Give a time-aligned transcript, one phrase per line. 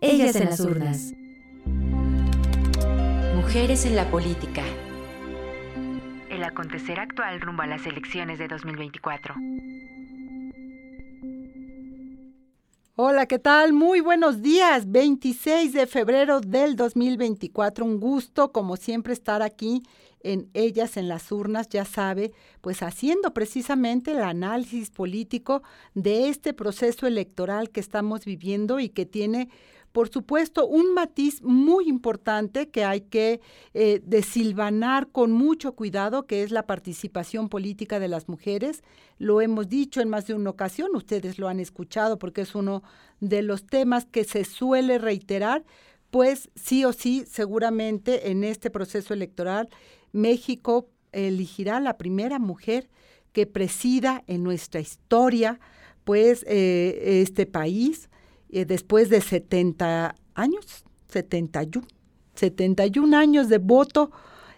[0.00, 1.12] Ellas en las urnas.
[3.34, 4.62] Mujeres en la política.
[6.30, 9.34] El acontecer actual rumbo a las elecciones de 2024.
[12.94, 13.72] Hola, ¿qué tal?
[13.72, 14.88] Muy buenos días.
[14.88, 17.84] 26 de febrero del 2024.
[17.84, 19.82] Un gusto, como siempre, estar aquí
[20.20, 25.62] en Ellas en las urnas, ya sabe, pues haciendo precisamente el análisis político
[25.94, 29.48] de este proceso electoral que estamos viviendo y que tiene
[29.92, 33.40] por supuesto, un matiz muy importante que hay que
[33.74, 38.82] eh, desilvanar con mucho cuidado, que es la participación política de las mujeres.
[39.18, 42.82] Lo hemos dicho en más de una ocasión, ustedes lo han escuchado porque es uno
[43.20, 45.64] de los temas que se suele reiterar,
[46.10, 49.68] pues sí o sí, seguramente en este proceso electoral,
[50.12, 52.88] México elegirá la primera mujer
[53.32, 55.60] que presida en nuestra historia,
[56.04, 58.08] pues, eh, este país
[58.50, 61.86] eh, después de 70 años, 71,
[62.34, 64.10] 71 años de voto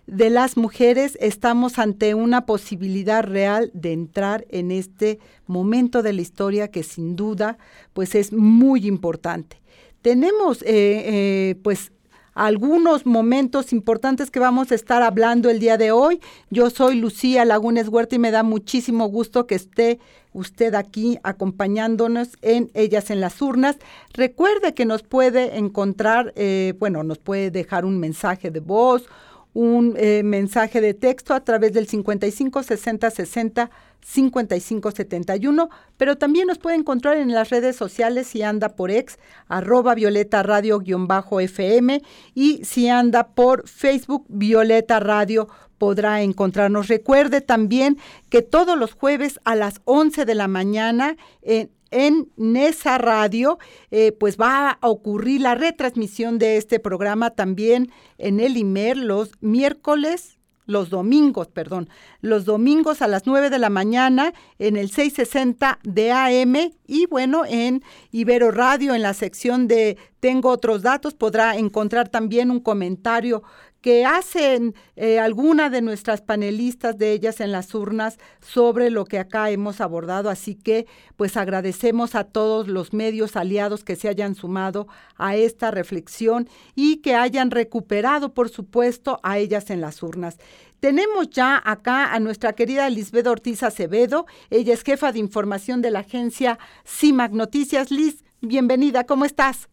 [0.07, 6.21] de las mujeres, estamos ante una posibilidad real de entrar en este momento de la
[6.21, 7.59] historia que sin duda
[7.93, 9.61] pues es muy importante.
[10.03, 11.93] Tenemos eh, eh, pues
[12.35, 16.21] algunos momentos importantes que vamos a estar hablando el día de hoy.
[16.51, 19.99] Yo soy Lucía Lagunes Huerta y me da muchísimo gusto que esté
[20.33, 23.77] usted aquí acompañándonos en Ellas en las Urnas.
[24.13, 29.07] Recuerde que nos puede encontrar, eh, bueno, nos puede dejar un mensaje de voz,
[29.53, 33.71] un eh, mensaje de texto a través del 55 60 60
[34.03, 39.95] 5571, pero también nos puede encontrar en las redes sociales si anda por ex, arroba
[39.95, 42.03] violeta radio-fm
[42.35, 46.89] y si anda por Facebook, Violeta Radio podrá encontrarnos.
[46.89, 52.99] Recuerde también que todos los jueves a las 11 de la mañana en en Nesa
[52.99, 53.59] Radio,
[53.91, 59.33] eh, pues va a ocurrir la retransmisión de este programa también en el IMER los
[59.41, 65.81] miércoles los domingos, perdón, los domingos a las 9 de la mañana en el 660
[65.83, 67.83] de AM y bueno, en
[68.13, 73.43] Ibero Radio, en la sección de Tengo otros datos, podrá encontrar también un comentario
[73.81, 79.19] que hacen eh, alguna de nuestras panelistas de ellas en las urnas sobre lo que
[79.19, 80.29] acá hemos abordado.
[80.29, 80.87] Así que
[81.17, 84.87] pues agradecemos a todos los medios aliados que se hayan sumado
[85.17, 90.39] a esta reflexión y que hayan recuperado, por supuesto, a ellas en las urnas.
[90.81, 94.27] Tenemos ya acá a nuestra querida Lisbeth Ortiz Acevedo.
[94.49, 97.91] Ella es jefa de información de la agencia CIMAC Noticias.
[97.91, 99.69] Liz, bienvenida, ¿cómo estás?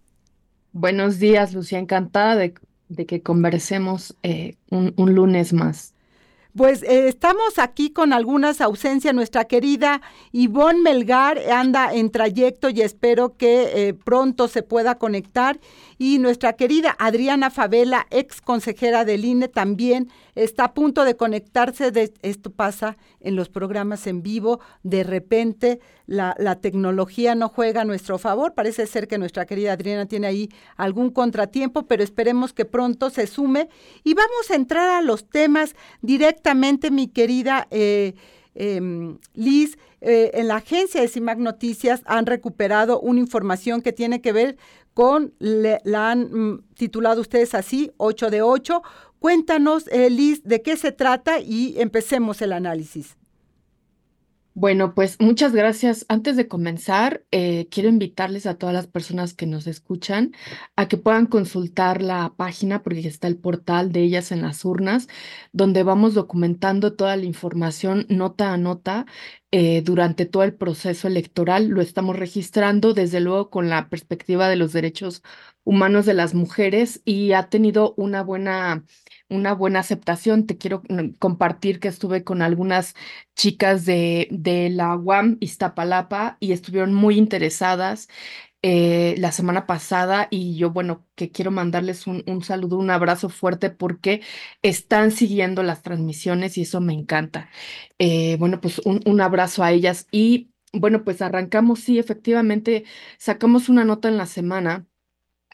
[0.74, 1.80] Buenos días, Lucía.
[1.80, 2.54] Encantada de
[2.90, 5.94] de que conversemos eh, un, un, lunes más.
[6.58, 9.14] Pues eh, estamos aquí con algunas ausencias.
[9.14, 15.60] Nuestra querida Ivonne Melgar anda en trayecto y espero que eh, pronto se pueda conectar.
[15.98, 21.92] Y nuestra querida Adriana Favela, ex consejera del INE, también está a punto de conectarse.
[22.22, 24.60] Esto pasa en los programas en vivo.
[24.84, 28.54] De repente la, la, tecnología no juega a nuestro favor.
[28.54, 33.26] Parece ser que nuestra querida Adriana tiene ahí algún contratiempo, pero esperemos que pronto se
[33.26, 33.70] sume.
[34.04, 37.68] Y vamos a entrar a los temas directamente, mi querida.
[37.72, 38.14] Eh,
[38.54, 44.22] em, Liz, eh, en la agencia de CIMAC Noticias han recuperado una información que tiene
[44.22, 44.58] que ver
[44.98, 48.82] con, la han mm, titulado ustedes así, 8 de 8.
[49.20, 53.17] Cuéntanos, eh, Liz, de qué se trata y empecemos el análisis.
[54.60, 56.04] Bueno, pues muchas gracias.
[56.10, 60.32] Antes de comenzar, eh, quiero invitarles a todas las personas que nos escuchan
[60.76, 65.08] a que puedan consultar la página, porque está el portal de ellas en las urnas,
[65.52, 69.06] donde vamos documentando toda la información nota a nota
[69.52, 71.68] eh, durante todo el proceso electoral.
[71.68, 75.22] Lo estamos registrando, desde luego, con la perspectiva de los derechos
[75.66, 78.86] humanos de las mujeres y ha tenido una buena
[79.30, 80.46] una buena aceptación.
[80.48, 82.94] Te quiero mm, compartir que estuve con algunas
[83.36, 88.08] chicas de, de la UAM Iztapalapa y estuvieron muy interesadas
[88.64, 93.30] eh, la semana pasada y yo, bueno, que quiero mandarles un, un, saludo, un abrazo
[93.30, 94.22] fuerte porque
[94.64, 97.50] están siguiendo las transmisiones y eso me encanta.
[98.00, 102.84] Eh, bueno, pues un, un abrazo a ellas y bueno, pues arrancamos, sí, efectivamente,
[103.18, 104.86] sacamos una nota en la semana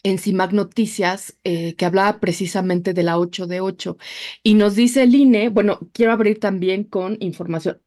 [0.04, 3.98] en CIMAC Noticias, eh, que hablaba precisamente de la 8 de 8.
[4.44, 7.82] Y nos dice el INE, bueno, quiero abrir también con información,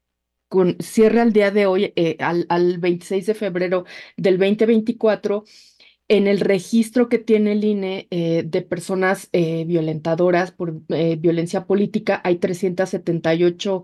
[0.49, 3.85] con cierre al día de hoy, eh, al, al 26 de febrero
[4.17, 5.43] del 2024,
[6.09, 12.21] en el registro que tiene el INE eh, de personas eh, violentadoras por violencia política
[12.23, 13.83] hay 378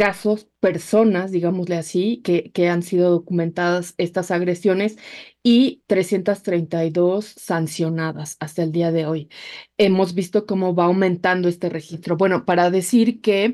[0.00, 4.96] casos, personas, digámosle así, que, que han sido documentadas estas agresiones
[5.42, 9.28] y 332 sancionadas hasta el día de hoy.
[9.76, 12.16] Hemos visto cómo va aumentando este registro.
[12.16, 13.52] Bueno, para decir que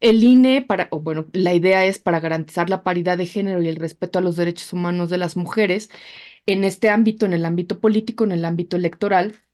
[0.00, 3.68] el INE, para, o bueno, la idea es para garantizar la paridad de género y
[3.68, 5.88] el respeto a los derechos humanos de las mujeres
[6.44, 9.45] en este ámbito, en el ámbito político, en el ámbito electoral,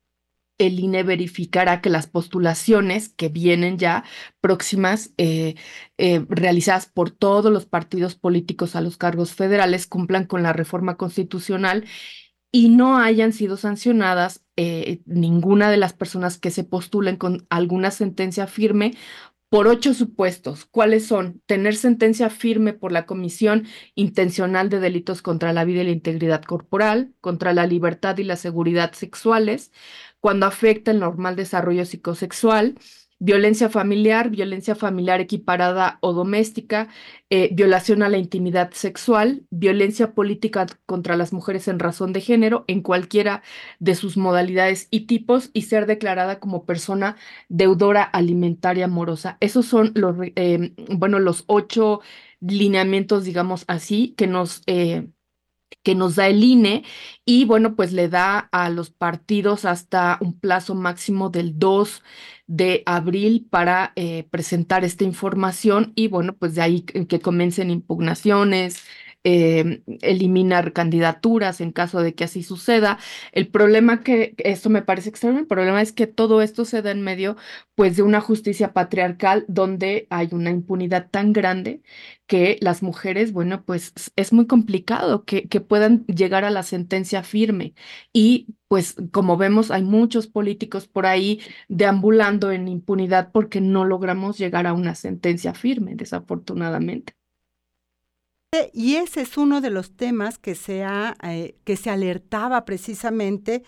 [0.59, 4.05] el INE verificará que las postulaciones que vienen ya
[4.41, 5.57] próximas, eh,
[5.99, 10.97] eh, realizadas por todos los partidos políticos a los cargos federales, cumplan con la reforma
[10.97, 11.85] constitucional
[12.53, 17.91] y no hayan sido sancionadas eh, ninguna de las personas que se postulen con alguna
[17.91, 18.95] sentencia firme
[19.53, 20.65] por ocho supuestos.
[20.65, 21.43] ¿Cuáles son?
[21.45, 26.43] Tener sentencia firme por la comisión intencional de delitos contra la vida y la integridad
[26.43, 29.71] corporal, contra la libertad y la seguridad sexuales,
[30.21, 32.79] cuando afecta el normal desarrollo psicosexual,
[33.25, 36.89] violencia familiar, violencia familiar equiparada o doméstica,
[37.31, 42.65] eh, violación a la intimidad sexual, violencia política contra las mujeres en razón de género,
[42.67, 43.43] en cualquiera
[43.79, 47.17] de sus modalidades y tipos, y ser declarada como persona
[47.49, 49.37] deudora alimentaria amorosa.
[49.39, 52.01] Esos son los, eh, bueno, los ocho
[52.41, 54.63] lineamientos, digamos así, que nos...
[54.67, 55.07] Eh,
[55.83, 56.85] que nos da el INE
[57.25, 62.03] y bueno, pues le da a los partidos hasta un plazo máximo del 2
[62.47, 68.85] de abril para eh, presentar esta información y bueno, pues de ahí que comiencen impugnaciones,
[69.25, 72.99] eh, eliminar candidaturas en caso de que así suceda.
[73.33, 76.91] El problema que esto me parece extraño, el problema es que todo esto se da
[76.91, 77.37] en medio
[77.75, 81.83] pues de una justicia patriarcal donde hay una impunidad tan grande
[82.27, 87.23] que las mujeres, bueno, pues es muy complicado que, que puedan llegar a la sentencia
[87.23, 87.75] firme.
[88.13, 94.39] Y pues como vemos, hay muchos políticos por ahí deambulando en impunidad porque no logramos
[94.39, 97.15] llegar a una sentencia firme, desafortunadamente.
[98.75, 100.85] Y ese es uno de los temas que se,
[101.23, 103.63] eh, que se alertaba precisamente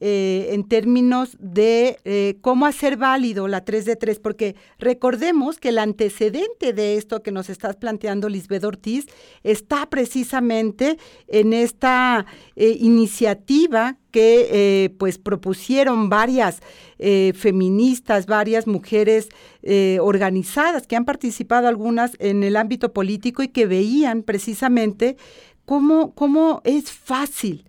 [0.00, 5.70] eh, en términos de eh, cómo hacer válido la 3 de 3, porque recordemos que
[5.70, 9.06] el antecedente de esto que nos estás planteando, Lisbeth Ortiz,
[9.42, 16.60] está precisamente en esta eh, iniciativa que pues propusieron varias
[16.98, 19.28] feministas, varias mujeres
[20.00, 25.18] organizadas, que han participado algunas en el ámbito político y que veían precisamente
[25.66, 27.67] cómo, cómo es fácil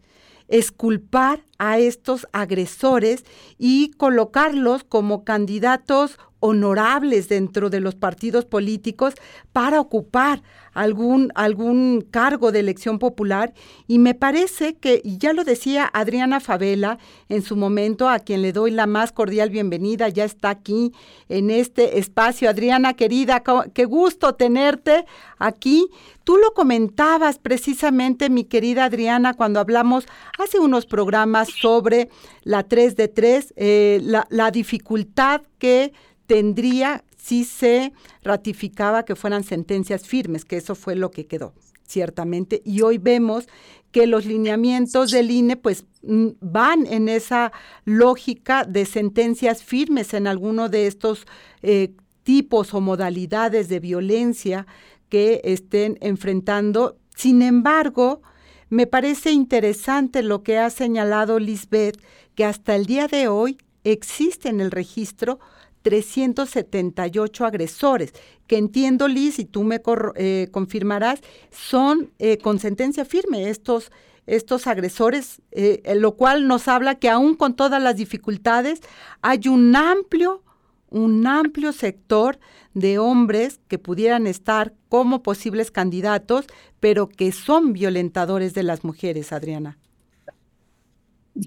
[0.50, 3.24] esculpar a estos agresores
[3.58, 9.14] y colocarlos como candidatos honorables dentro de los partidos políticos
[9.52, 10.42] para ocupar
[10.80, 13.54] algún, algún cargo de elección popular.
[13.86, 18.54] Y me parece que, ya lo decía Adriana Favela en su momento, a quien le
[18.54, 20.94] doy la más cordial bienvenida, ya está aquí
[21.28, 22.50] en este espacio.
[22.50, 23.44] Adriana, querida,
[23.74, 25.06] qué gusto tenerte
[25.38, 25.90] aquí.
[26.24, 30.06] Tú lo comentabas precisamente, mi querida Adriana, cuando hablamos
[30.38, 32.08] hace unos programas sobre
[32.44, 35.92] la 3 de 3, eh, la, la dificultad que
[36.26, 37.94] tendría si se
[38.24, 41.54] ratificaba que fueran sentencias firmes, que eso fue lo que quedó,
[41.86, 42.62] ciertamente.
[42.66, 43.48] Y hoy vemos
[43.92, 47.52] que los lineamientos del INE pues mm, van en esa
[47.86, 51.26] lógica de sentencias firmes en alguno de estos
[51.62, 51.94] eh,
[52.24, 54.66] tipos o modalidades de violencia
[55.10, 56.98] que estén enfrentando.
[57.16, 58.22] Sin embargo,
[58.70, 62.00] me parece interesante lo que ha señalado Lisbeth,
[62.36, 65.40] que hasta el día de hoy existe en el registro
[65.82, 68.14] 378 agresores,
[68.48, 69.82] que entiendo, Liz, y tú me
[70.16, 71.22] eh, confirmarás,
[71.52, 73.92] son eh, con sentencia firme estos,
[74.26, 78.82] estos agresores, eh, lo cual nos habla que aún con todas las dificultades
[79.22, 80.44] hay un amplio,
[80.90, 82.40] un amplio sector
[82.74, 86.46] de hombres que pudieran estar como posibles candidatos,
[86.80, 89.78] pero que son violentadores de las mujeres, Adriana.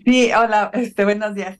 [0.04, 1.58] Sí, hola, este, buenos días.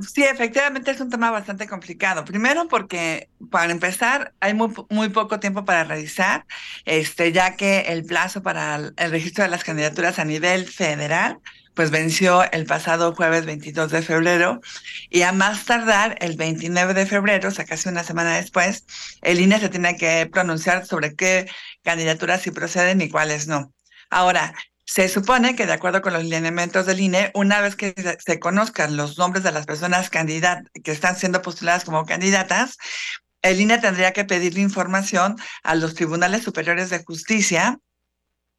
[0.00, 2.24] Sí, efectivamente es un tema bastante complicado.
[2.24, 6.46] Primero porque, para empezar, hay muy, poco tiempo para revisar,
[6.84, 11.38] este, ya que el plazo para el, registro de las candidaturas a nivel federal
[11.74, 14.62] pues venció el pasado jueves 22 de febrero
[15.10, 18.86] y a más tardar el 29 de febrero, o sea, casi una semana después,
[19.20, 21.50] el INE se tiene que pronunciar sobre qué
[21.82, 23.74] candidaturas sí proceden y cuáles no.
[24.08, 24.54] Ahora,
[24.86, 27.92] se supone que de acuerdo con los lineamientos del INE, una vez que
[28.24, 32.78] se, conozcan los nombres de las personas candidatas que están siendo postuladas como candidatas,
[33.42, 37.80] el INE tendría que pedirle información a los tribunales superiores de justicia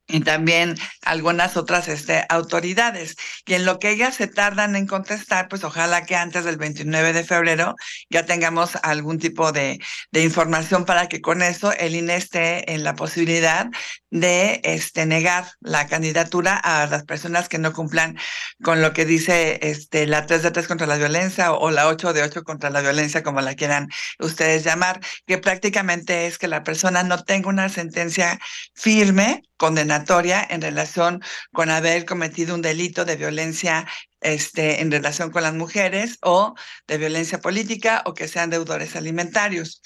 [0.08, 3.16] y también algunas otras este, autoridades.
[3.46, 7.14] Y en lo que ellas se tardan en contestar, pues ojalá que antes del 29
[7.14, 7.76] de febrero
[8.10, 9.80] ya tengamos algún tipo de,
[10.12, 13.68] de información para que con eso el INE esté en la posibilidad
[14.10, 18.18] de este, negar la candidatura a las personas que no cumplan
[18.64, 22.14] con lo que dice este, la 3 de 3 contra la violencia o, la 8
[22.14, 26.64] de 8 contra la violencia, como la quieran ustedes llamar, que prácticamente es que la
[26.64, 28.40] persona no tenga una sentencia
[28.74, 31.22] firme condenatoria en relación
[31.52, 33.88] con haber cometido un delito de violencia
[34.22, 36.56] este, en relación con las mujeres o
[36.88, 39.82] de violencia política o que sean deudores alimentarios.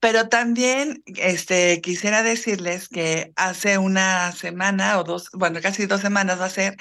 [0.00, 6.40] Pero también este, quisiera decirles que hace una semana o dos, bueno, casi dos semanas
[6.40, 6.76] va a ser,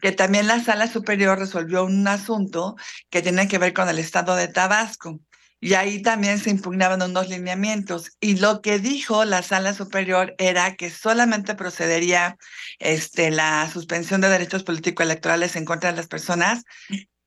[0.00, 2.76] que también la sala superior resolvió un asunto
[3.10, 5.20] que tiene que ver con el estado de Tabasco.
[5.60, 8.12] Y ahí también se impugnaban unos lineamientos.
[8.18, 12.38] Y lo que dijo la sala superior era que solamente procedería
[12.78, 16.64] este, la suspensión de derechos políticos electorales en contra de las personas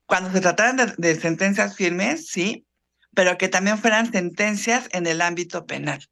[0.06, 2.66] cuando se trataran de, de sentencias firmes, sí,
[3.14, 6.04] pero que también fueran sentencias en el ámbito penal.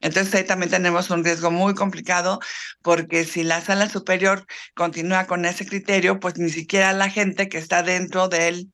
[0.00, 2.38] Entonces ahí también tenemos un riesgo muy complicado
[2.82, 7.58] porque si la sala superior continúa con ese criterio, pues ni siquiera la gente que
[7.58, 8.70] está dentro del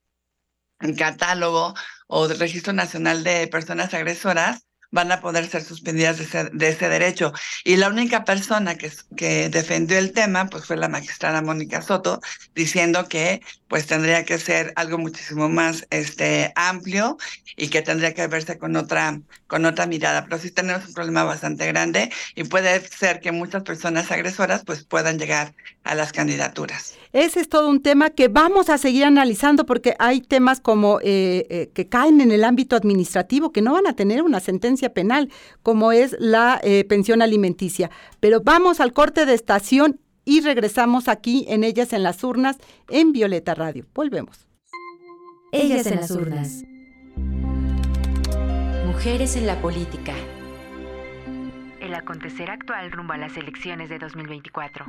[0.98, 1.74] catálogo
[2.06, 6.68] o del Registro Nacional de Personas Agresoras van a poder ser suspendidas de ese, de
[6.68, 7.32] ese derecho.
[7.64, 12.20] Y la única persona que, que defendió el tema, pues fue la magistrada Mónica Soto,
[12.54, 17.16] diciendo que pues tendría que ser algo muchísimo más este, amplio
[17.56, 20.24] y que tendría que verse con otra, con otra mirada.
[20.24, 24.84] Pero sí tenemos un problema bastante grande y puede ser que muchas personas agresoras pues
[24.84, 26.96] puedan llegar a las candidaturas.
[27.12, 31.46] Ese es todo un tema que vamos a seguir analizando porque hay temas como eh,
[31.50, 35.30] eh, que caen en el ámbito administrativo que no van a tener una sentencia penal,
[35.62, 37.90] como es la eh, pensión alimenticia.
[38.20, 42.56] Pero vamos al corte de estación y regresamos aquí en Ellas en las Urnas
[42.88, 43.86] en Violeta Radio.
[43.94, 44.46] Volvemos.
[45.50, 46.62] Ellas en las Urnas.
[48.86, 50.14] Mujeres en la política.
[51.80, 54.86] El acontecer actual rumbo a las elecciones de 2024.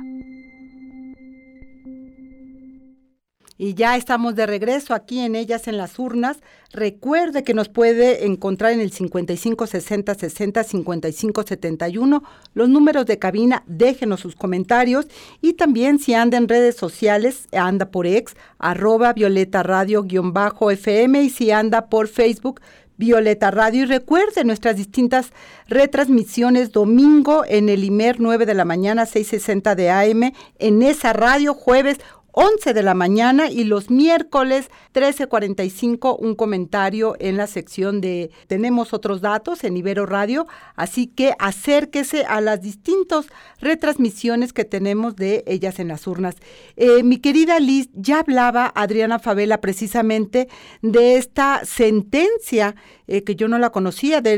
[3.56, 6.38] Y ya estamos de regreso aquí en Ellas en las Urnas.
[6.72, 12.22] Recuerde que nos puede encontrar en el 55 60 60 55 71.
[12.54, 15.06] Los números de cabina, déjenos sus comentarios.
[15.40, 20.72] Y también si anda en redes sociales, anda por ex, arroba violeta radio guion bajo
[20.72, 21.22] FM.
[21.22, 22.60] Y si anda por Facebook,
[22.96, 25.32] Violeta Radio y recuerde nuestras distintas
[25.66, 31.54] retransmisiones domingo en el IMER 9 de la mañana 6.60 de AM, en esa radio
[31.54, 31.98] jueves
[32.36, 38.92] 11 de la mañana y los miércoles 13.45 un comentario en la sección de Tenemos
[38.92, 43.26] otros datos en Ibero Radio, así que acérquese a las distintas
[43.60, 46.34] retransmisiones que tenemos de ellas en las urnas.
[46.76, 50.48] Eh, mi querida Liz, ya hablaba Adriana Favela precisamente
[50.82, 52.74] de esta sentencia
[53.06, 54.34] eh, que yo no la conocía, de,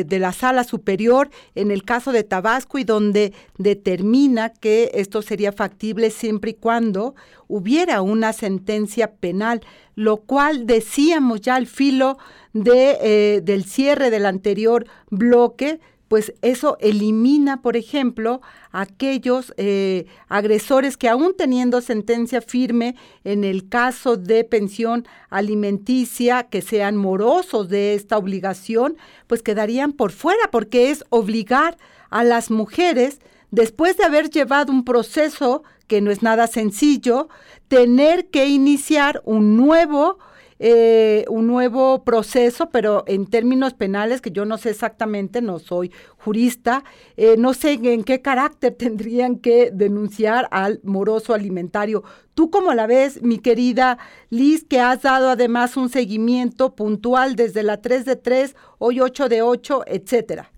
[0.00, 5.22] eh, de, la sala superior en el caso de Tabasco y donde determina que esto
[5.22, 7.14] sería factible siempre y cuando
[7.48, 9.60] hubiera una sentencia penal,
[9.94, 12.18] lo cual decíamos ya al filo
[12.52, 20.96] de, eh, del cierre del anterior bloque, pues eso elimina, por ejemplo, aquellos eh, agresores
[20.96, 22.94] que aún teniendo sentencia firme
[23.24, 28.96] en el caso de pensión alimenticia, que sean morosos de esta obligación,
[29.26, 31.76] pues quedarían por fuera, porque es obligar
[32.10, 33.20] a las mujeres,
[33.50, 37.28] después de haber llevado un proceso que no es nada sencillo,
[37.68, 40.18] tener que iniciar un nuevo
[40.58, 45.92] eh, un nuevo proceso, pero en términos penales, que yo no sé exactamente, no soy
[46.16, 46.84] jurista,
[47.16, 52.04] eh, no sé en qué carácter tendrían que denunciar al moroso alimentario.
[52.34, 53.98] ¿Tú cómo la ves, mi querida
[54.30, 59.28] Liz, que has dado además un seguimiento puntual desde la 3 de 3, hoy 8
[59.28, 60.50] de 8, etcétera?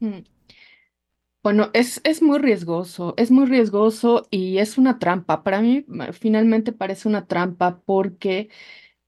[0.00, 0.20] Mm.
[1.46, 5.44] Bueno, es, es muy riesgoso, es muy riesgoso y es una trampa.
[5.44, 8.48] Para mí, finalmente parece una trampa porque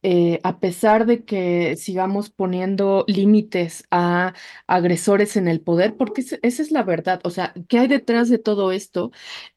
[0.03, 4.35] eh, a pesar de que sigamos poniendo límites a
[4.67, 8.39] agresores en el poder, porque esa es la verdad, o sea, ¿qué hay detrás de
[8.39, 9.11] todo esto?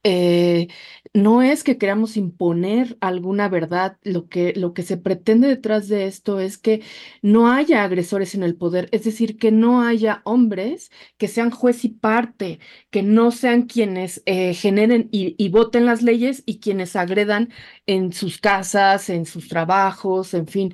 [0.03, 0.67] Eh,
[1.13, 6.05] no es que queramos imponer alguna verdad, lo que, lo que se pretende detrás de
[6.07, 6.83] esto es que
[7.21, 11.83] no haya agresores en el poder, es decir, que no haya hombres que sean juez
[11.85, 16.95] y parte, que no sean quienes eh, generen y, y voten las leyes y quienes
[16.95, 17.49] agredan
[17.85, 20.73] en sus casas, en sus trabajos, en fin.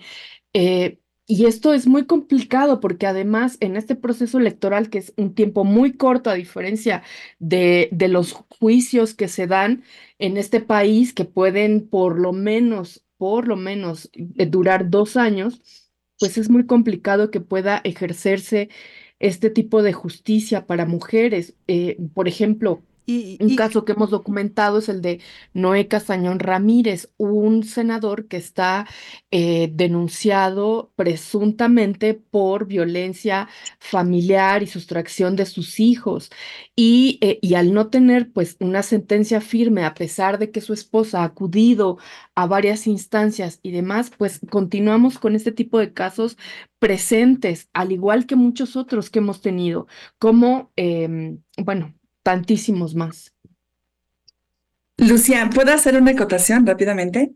[0.53, 5.35] Eh, y esto es muy complicado porque además en este proceso electoral, que es un
[5.35, 7.03] tiempo muy corto a diferencia
[7.39, 9.83] de, de los juicios que se dan
[10.19, 15.61] en este país, que pueden por lo menos, por lo menos eh, durar dos años,
[16.19, 18.69] pues es muy complicado que pueda ejercerse
[19.19, 21.55] este tipo de justicia para mujeres.
[21.67, 25.21] Eh, por ejemplo, un caso que hemos documentado es el de
[25.53, 28.85] Noé Castañón Ramírez, un senador que está
[29.31, 33.47] eh, denunciado presuntamente por violencia
[33.79, 36.29] familiar y sustracción de sus hijos.
[36.75, 40.73] Y, eh, y al no tener pues una sentencia firme, a pesar de que su
[40.73, 41.97] esposa ha acudido
[42.35, 46.37] a varias instancias y demás, pues continuamos con este tipo de casos
[46.79, 49.87] presentes, al igual que muchos otros que hemos tenido,
[50.19, 51.93] como, em, bueno,
[52.27, 53.33] tantísimos más.
[54.97, 57.33] Lucía, ¿puedo hacer una acotación rápidamente?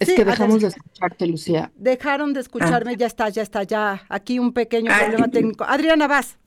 [0.00, 1.70] Es que dejamos de escucharte, Lucía.
[1.76, 4.02] Dejaron de escucharme, ya está, ya está, ya.
[4.08, 5.62] Aquí un pequeño problema técnico.
[5.62, 6.38] Adriana, vas.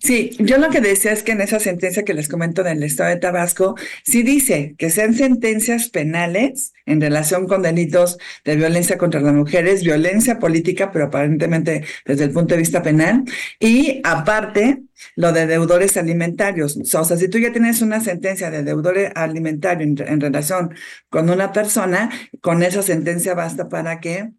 [0.00, 3.10] Sí, yo lo que decía es que en esa sentencia que les comento del Estado
[3.10, 3.74] de Tabasco,
[4.04, 9.82] sí dice que sean sentencias penales en relación con delitos de violencia contra las mujeres,
[9.82, 13.24] violencia política, pero aparentemente desde el punto de vista penal,
[13.60, 14.82] y aparte
[15.16, 16.76] lo de deudores alimentarios.
[16.76, 20.74] O sea, si tú ya tienes una sentencia de deudor alimentario en, en relación
[21.08, 22.10] con una persona,
[22.40, 24.30] con esa sentencia basta para que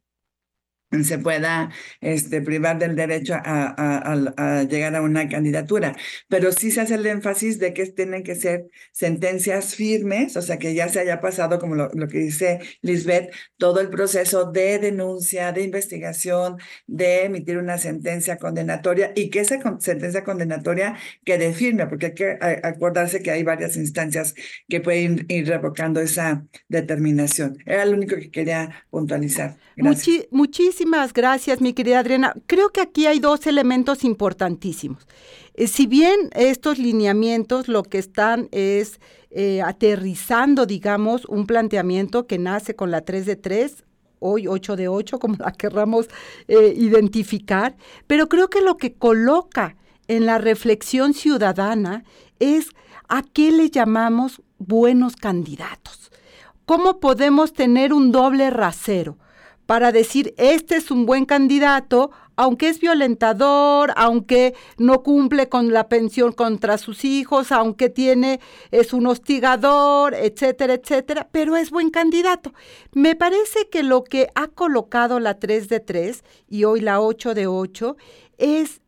[1.03, 1.71] se pueda
[2.01, 5.95] este, privar del derecho a, llegar a una candidatura.
[6.27, 10.57] Pero sí se hace el énfasis de que tienen que ser sentencias firmes, o sea,
[10.57, 15.51] que ya se haya pasado, como lo, que dice Lisbeth, todo el proceso de denuncia,
[15.51, 16.57] de investigación,
[16.87, 22.37] de emitir una sentencia condenatoria y que esa sentencia condenatoria quede firme, porque hay que
[22.63, 24.35] acordarse que hay varias instancias
[24.67, 27.57] que pueden ir revocando esa determinación.
[27.65, 29.57] Era lo único que quería puntualizar.
[29.75, 32.33] Muchísimas Muchísimas gracias, mi querida Adriana.
[32.45, 35.07] Creo que aquí hay dos elementos importantísimos.
[35.53, 38.99] Eh, si bien estos lineamientos lo que están es
[39.31, 43.85] eh, aterrizando, digamos, un planteamiento que nace con la 3 de 3,
[44.19, 46.09] hoy 8 de 8, como la querramos
[46.49, 49.77] eh, identificar, pero creo que lo que coloca
[50.09, 52.03] en la reflexión ciudadana
[52.39, 52.71] es
[53.07, 56.11] a qué le llamamos buenos candidatos.
[56.65, 59.17] ¿Cómo podemos tener un doble rasero?
[59.65, 65.87] Para decir, este es un buen candidato, aunque es violentador, aunque no cumple con la
[65.87, 68.39] pensión contra sus hijos, aunque tiene,
[68.71, 72.53] es un hostigador, etcétera, etcétera, pero es buen candidato.
[72.91, 77.33] Me parece que lo que ha colocado la 3 de 3 y hoy la 8
[77.33, 77.95] de 8
[78.37, 78.81] es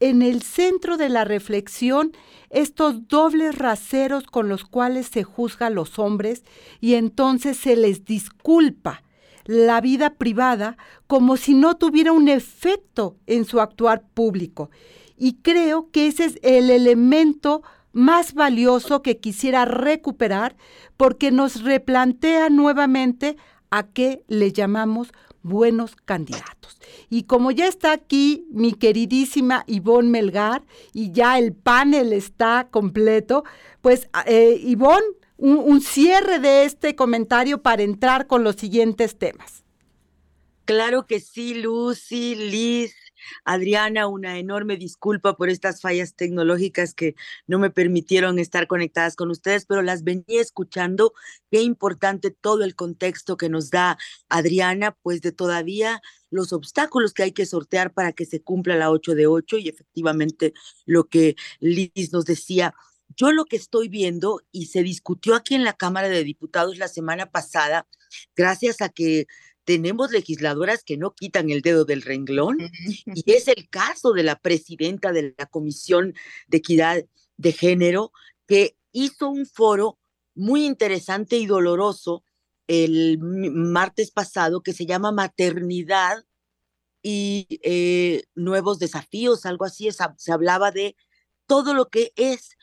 [0.00, 2.12] en el centro de la reflexión
[2.50, 6.44] estos dobles raseros con los cuales se juzga a los hombres
[6.80, 9.02] y entonces se les disculpa
[9.46, 14.70] la vida privada como si no tuviera un efecto en su actuar público.
[15.16, 20.56] Y creo que ese es el elemento más valioso que quisiera recuperar
[20.96, 23.36] porque nos replantea nuevamente
[23.70, 26.78] a qué le llamamos buenos candidatos.
[27.08, 33.44] Y como ya está aquí mi queridísima Ivonne Melgar y ya el panel está completo,
[33.80, 39.64] pues eh, Ivonne, un, cierre de este comentario para entrar con los siguientes temas.
[40.64, 42.94] Claro que sí, Lucy, Liz,
[43.44, 47.14] Adriana, una enorme disculpa por estas fallas tecnológicas que
[47.46, 51.12] no me permitieron estar conectadas con ustedes, pero las venía escuchando.
[51.50, 53.96] Qué importante todo el contexto que nos da
[54.28, 58.90] Adriana, pues de todavía los obstáculos que hay que sortear para que se cumpla la
[58.90, 60.52] 8 de 8 y efectivamente
[60.84, 62.74] lo que Liz nos decía,
[63.08, 66.88] yo lo que estoy viendo, y se discutió aquí en la Cámara de Diputados la
[66.88, 67.86] semana pasada,
[68.34, 69.26] gracias a que
[69.64, 72.58] tenemos legisladoras que no quitan el dedo del renglón,
[73.06, 76.14] y es el caso de la presidenta de la Comisión
[76.46, 77.04] de Equidad
[77.36, 78.12] de Género,
[78.46, 79.98] que hizo un foro
[80.34, 82.24] muy interesante y doloroso
[82.68, 86.24] el martes pasado que se llama Maternidad
[87.02, 90.96] y eh, Nuevos Desafíos, algo así, se hablaba de
[91.46, 92.55] todo lo que es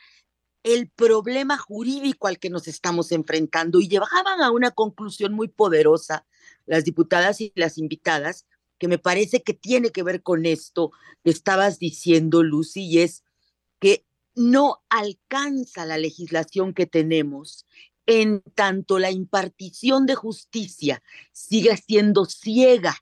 [0.64, 6.26] el problema jurídico al que nos estamos enfrentando y llevaban a una conclusión muy poderosa
[6.66, 8.46] las diputadas y las invitadas,
[8.78, 10.90] que me parece que tiene que ver con esto
[11.22, 13.22] que estabas diciendo, Lucy, y es
[13.78, 17.66] que no alcanza la legislación que tenemos
[18.06, 22.96] en tanto la impartición de justicia sigue siendo ciega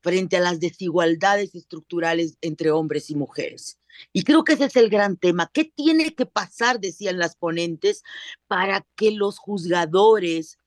[0.00, 3.78] frente a las desigualdades estructurales entre hombres y mujeres.
[4.12, 5.50] Y creo que ese es el gran tema.
[5.52, 8.02] ¿Qué tiene que pasar, decían las ponentes,
[8.46, 10.58] para que los juzgadores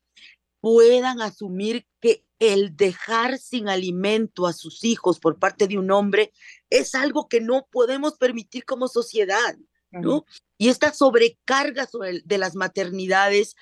[0.59, 6.31] puedan asumir que el dejar sin alimento a sus hijos por parte de un hombre
[6.69, 9.57] es algo que no podemos permitir como sociedad,
[9.91, 10.25] ¿no?
[10.57, 11.87] Y esta sobrecarga
[12.23, 13.55] de las maternidades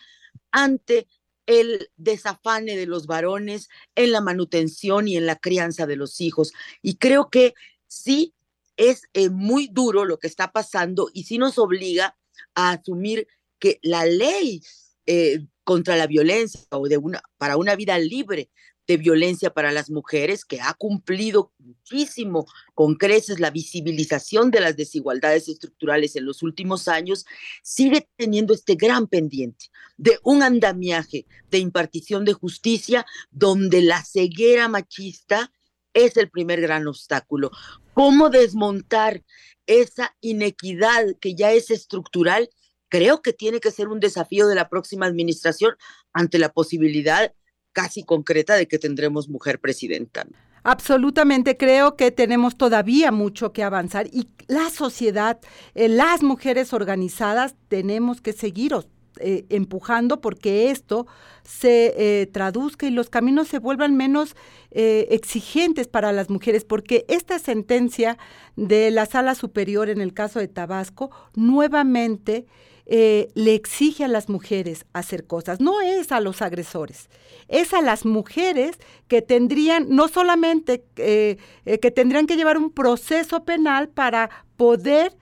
[0.51, 1.07] ante
[1.45, 6.53] el desafane de los varones en la manutención y en la crianza de los hijos.
[6.81, 7.53] Y creo que
[7.87, 8.33] sí
[8.77, 12.17] es eh, muy duro lo que está pasando y sí nos obliga
[12.53, 13.27] a asumir
[13.59, 14.61] que la ley
[15.05, 18.49] eh, contra la violencia o de una, para una vida libre
[18.87, 24.77] de violencia para las mujeres, que ha cumplido muchísimo con creces la visibilización de las
[24.77, 27.25] desigualdades estructurales en los últimos años,
[27.63, 34.67] sigue teniendo este gran pendiente de un andamiaje de impartición de justicia donde la ceguera
[34.67, 35.51] machista
[35.93, 37.51] es el primer gran obstáculo.
[37.95, 39.23] ¿Cómo desmontar
[39.67, 42.49] esa inequidad que ya es estructural?
[42.89, 45.75] Creo que tiene que ser un desafío de la próxima administración
[46.11, 47.33] ante la posibilidad
[47.71, 50.27] casi concreta de que tendremos mujer presidenta.
[50.63, 55.39] Absolutamente, creo que tenemos todavía mucho que avanzar y la sociedad,
[55.73, 58.73] eh, las mujeres organizadas, tenemos que seguir
[59.19, 61.07] eh, empujando porque esto
[61.43, 64.35] se eh, traduzca y los caminos se vuelvan menos
[64.77, 68.17] exigentes para las mujeres, porque esta sentencia
[68.57, 72.45] de la sala superior en el caso de Tabasco nuevamente
[72.87, 77.09] eh, le exige a las mujeres hacer cosas, no es a los agresores,
[77.47, 82.69] es a las mujeres que tendrían, no solamente eh, eh, que tendrían que llevar un
[82.69, 85.17] proceso penal para poder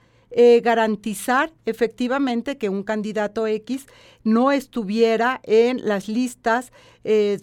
[0.62, 3.86] garantizar efectivamente que un candidato X
[4.24, 6.72] no estuviera en las listas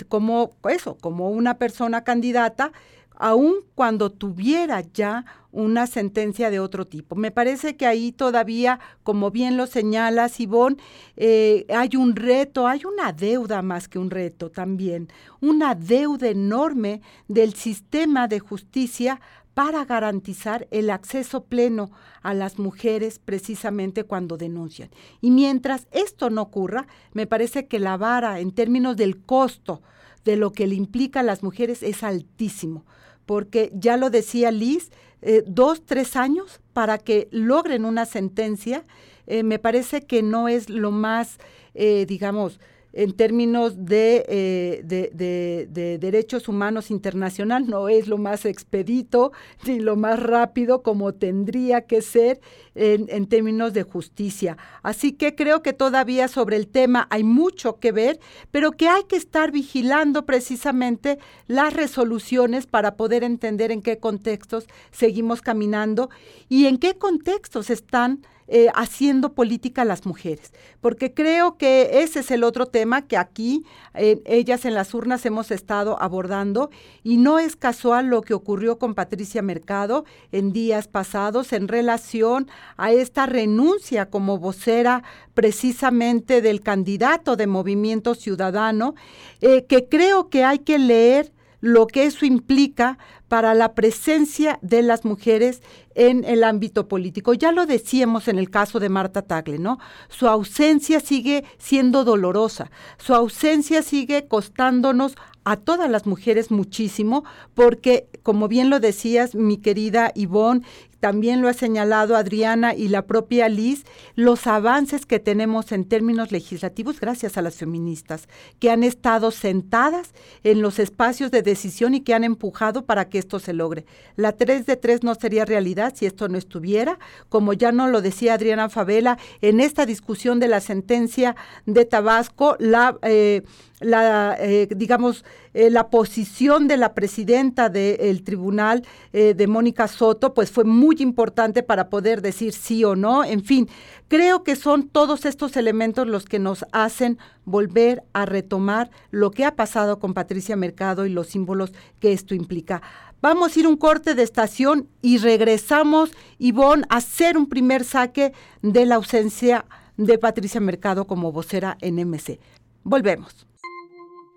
[0.10, 2.74] como eso, como una persona candidata,
[3.22, 7.16] aun cuando tuviera ya una sentencia de otro tipo.
[7.16, 10.78] Me parece que ahí todavía, como bien lo señala Sibón,
[11.18, 17.02] eh, hay un reto, hay una deuda más que un reto también, una deuda enorme
[17.28, 19.22] del sistema de justicia
[19.54, 24.90] para garantizar el acceso pleno a las mujeres precisamente cuando denuncian.
[25.20, 29.82] Y mientras esto no ocurra, me parece que la vara en términos del costo
[30.24, 32.86] de lo que le implica a las mujeres es altísimo,
[33.26, 38.86] porque ya lo decía Liz, eh, dos, tres años para que logren una sentencia,
[39.28, 41.38] eh, me parece que no es lo más,
[41.74, 42.60] eh, digamos,
[42.94, 49.32] en términos eh, de, de, derechos humanos internacional, no es lo más expedito
[49.66, 52.42] ni lo más rápido como tendría que ser
[52.76, 54.58] en, términos de justicia.
[54.84, 58.20] Así que creo que todavía sobre el tema hay mucho que ver,
[58.52, 64.68] pero que hay que estar vigilando precisamente las resoluciones para poder entender en qué contextos
[64.92, 66.10] seguimos caminando
[66.50, 72.32] y en qué contextos están eh, haciendo política las mujeres, porque creo que ese es
[72.32, 76.70] el otro tema que aquí ellas en las urnas hemos estado abordando
[77.02, 82.50] y no es casual lo que ocurrió con Patricia Mercado en días pasados en relación
[82.76, 88.96] a esta renuncia como vocera precisamente del candidato de Movimiento Ciudadano,
[89.40, 91.32] eh, que creo que hay que leer
[91.62, 92.98] lo que eso implica
[93.28, 95.62] para la presencia de las mujeres
[95.96, 97.34] en el ámbito político.
[97.34, 99.80] Ya lo decíamos en el caso de Marta Tagle, ¿no?
[100.10, 108.08] Su ausencia sigue siendo dolorosa, su ausencia sigue costándonos a todas las mujeres muchísimo, porque,
[108.22, 110.64] como bien lo decías, mi querida Ivonne,
[111.02, 113.84] también lo ha señalado Adriana y la propia Liz,
[114.16, 120.14] los avances que tenemos en términos legislativos gracias a las feministas, que han estado sentadas
[120.44, 123.86] en los espacios de decisión y que han empujado para que esto se logre.
[124.16, 128.02] La 3 de 3 no sería realidad si esto no estuviera, como ya no lo
[128.02, 131.36] decía Adriana Favela, en esta discusión de la sentencia
[131.66, 132.98] de Tabasco, la...
[133.02, 133.42] Eh,
[133.82, 140.34] la, eh, digamos, eh, la posición de la presidenta del tribunal, eh, de Mónica Soto,
[140.34, 143.24] pues fue muy importante para poder decir sí o no.
[143.24, 143.68] En fin,
[144.08, 149.46] creo que son todos estos elementos los que nos hacen volver a retomar lo que
[149.46, 152.82] ha pasado con Patricia Mercado y los símbolos que esto implica.
[153.22, 158.34] Vamos a ir un corte de estación y regresamos, Ivonne, a hacer un primer saque
[158.62, 159.66] de la ausencia
[159.98, 162.40] de Patricia Mercado como vocera en MC.
[162.84, 163.51] Volvemos.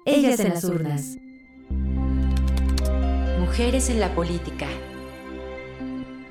[0.07, 1.17] Ellas en las urnas.
[3.41, 4.67] Mujeres en la política.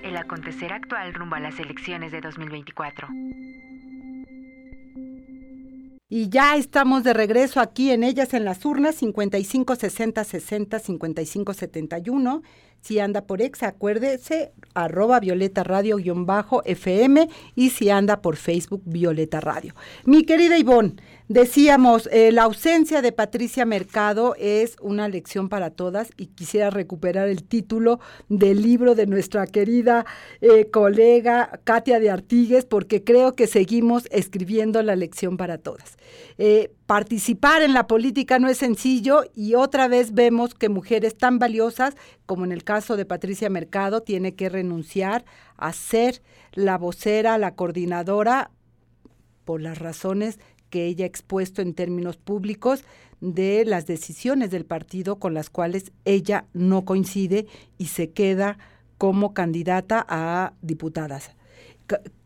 [0.03, 3.07] El acontecer actual rumbo a las elecciones de 2024.
[6.07, 11.53] Y ya estamos de regreso aquí en Ellas en las urnas, 55 60 60 55
[11.55, 12.43] 71.
[12.81, 18.35] Si anda por ex, acuérdese, arroba Violeta Radio guion bajo FM y si anda por
[18.35, 19.73] Facebook Violeta Radio.
[20.05, 20.97] Mi querida Ivonne,
[21.33, 27.27] decíamos, eh, la ausencia de Patricia Mercado es una lección para todas y quisiera recuperar
[27.27, 30.05] el título del libro de nuestra querida
[30.41, 35.97] eh, colega Katia de Artigues porque creo que seguimos escribiendo la lección para todas.
[36.37, 41.39] Eh, participar en la política no es sencillo y otra vez vemos que mujeres tan
[41.39, 41.95] valiosas
[42.27, 45.25] como en el caso de Patricia Mercado tiene que renunciar
[45.57, 48.51] a ser la vocera, la coordinadora
[49.43, 50.39] por las razones
[50.73, 52.83] que ella ha expuesto en términos públicos
[53.21, 57.45] de las decisiones del partido con las cuales ella no coincide
[57.77, 58.57] y se queda
[58.97, 61.29] como candidata a diputadas.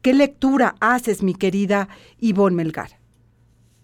[0.01, 1.89] ¿Qué lectura haces, mi querida
[2.21, 2.91] Ivonne Melgar?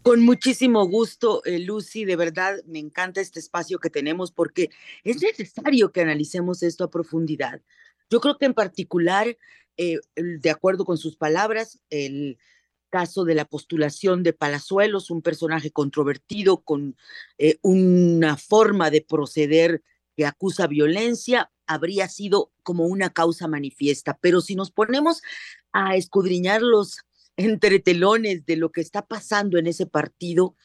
[0.01, 4.69] Con muchísimo gusto, eh, Lucy, de verdad me encanta este espacio que tenemos porque
[5.03, 7.61] es necesario que analicemos esto a profundidad.
[8.09, 9.37] Yo creo que en particular,
[9.75, 12.37] eh, de acuerdo con sus palabras, el
[12.93, 16.95] caso de la postulación de Palazuelos, un personaje controvertido con
[17.39, 19.81] eh, una forma de proceder
[20.15, 24.19] que acusa violencia, habría sido como una causa manifiesta.
[24.21, 25.23] Pero si nos ponemos
[25.71, 26.99] a escudriñar los
[27.35, 30.55] entre telones de lo que está pasando en ese partido,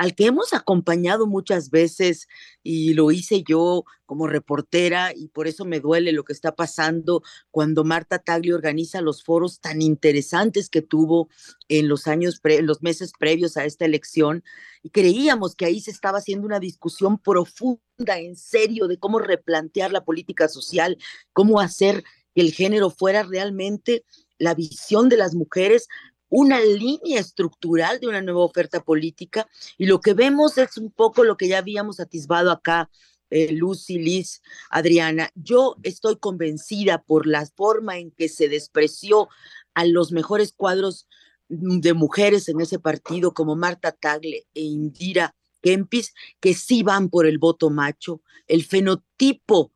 [0.00, 2.26] al que hemos acompañado muchas veces
[2.62, 7.22] y lo hice yo como reportera y por eso me duele lo que está pasando
[7.50, 11.28] cuando Marta Taglio organiza los foros tan interesantes que tuvo
[11.68, 14.42] en los años, en los meses previos a esta elección
[14.82, 19.92] y creíamos que ahí se estaba haciendo una discusión profunda, en serio, de cómo replantear
[19.92, 20.96] la política social,
[21.34, 24.06] cómo hacer que el género fuera realmente
[24.38, 25.88] la visión de las mujeres
[26.30, 31.24] una línea estructural de una nueva oferta política y lo que vemos es un poco
[31.24, 32.88] lo que ya habíamos atisbado acá,
[33.28, 34.40] eh, Lucy, Liz,
[34.70, 35.30] Adriana.
[35.34, 39.28] Yo estoy convencida por la forma en que se despreció
[39.74, 41.06] a los mejores cuadros
[41.48, 47.26] de mujeres en ese partido como Marta Tagle e Indira Kempis, que sí van por
[47.26, 49.72] el voto macho, el fenotipo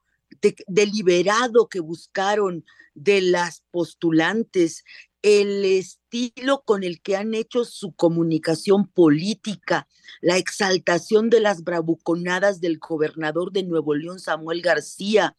[0.66, 2.64] deliberado que buscaron
[2.94, 4.84] de las postulantes,
[5.24, 9.88] el estilo con el que han hecho su comunicación política,
[10.20, 15.34] la exaltación de las bravuconadas del gobernador de Nuevo León, Samuel García,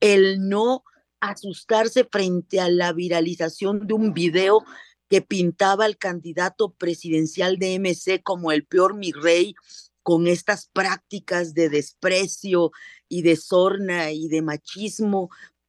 [0.00, 0.82] el no
[1.20, 4.64] asustarse frente a la viralización de un video
[5.10, 9.54] que pintaba al candidato presidencial de MC como el peor mi rey,
[10.02, 12.72] con estas prácticas de desprecio
[13.10, 15.28] y de sorna y de machismo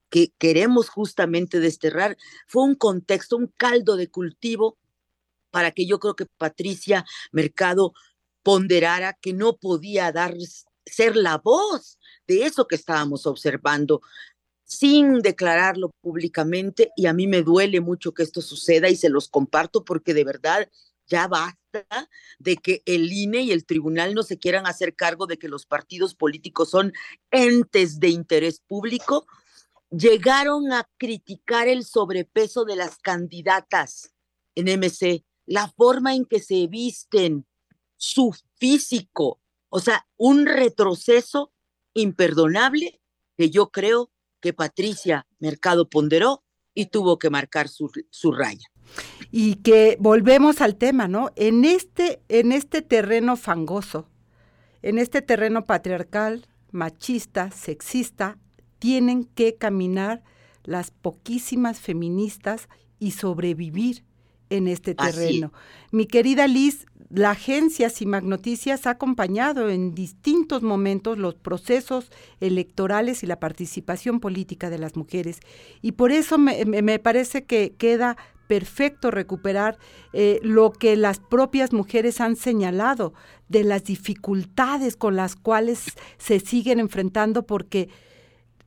[0.10, 2.18] que queremos justamente desterrar,
[2.48, 4.78] fue un contexto, un caldo de cultivo
[5.52, 7.94] para que yo creo que Patricia Mercado
[8.44, 10.36] ponderara que no podía dar,
[10.86, 14.02] ser la voz de eso que estábamos observando
[14.64, 19.28] sin declararlo públicamente y a mí me duele mucho que esto suceda y se los
[19.28, 20.70] comparto porque de verdad
[21.08, 25.40] ya basta de que el INE y el tribunal no se quieran hacer cargo de
[25.40, 26.94] que los partidos políticos son
[27.32, 29.26] entes de interés público
[29.92, 34.14] llegaron a criticar el sobrepeso de las candidatas
[34.56, 37.46] en MC, la forma en que se visten,
[37.96, 41.52] su físico, o sea, un retroceso
[41.94, 43.02] imperdonable
[43.38, 48.68] que yo creo que Patricia Mercado ponderó y tuvo que marcar su, su raya.
[49.32, 51.32] Y que volvemos al tema, ¿no?
[51.36, 54.08] En este, en este terreno fangoso,
[54.82, 58.38] en este terreno patriarcal, machista, sexista,
[58.80, 60.24] tienen que caminar
[60.64, 62.68] las poquísimas feministas
[63.00, 64.04] y sobrevivir
[64.50, 65.54] en este terreno.
[65.92, 73.24] Mi querida Liz, la agencia CIMAC Noticias ha acompañado en distintos momentos los procesos electorales
[73.24, 75.40] y la participación política de las mujeres.
[75.82, 78.18] Y por eso me, me parece que queda
[78.50, 79.78] perfecto recuperar
[80.12, 83.14] eh, lo que las propias mujeres han señalado
[83.48, 85.84] de las dificultades con las cuales
[86.18, 87.90] se siguen enfrentando porque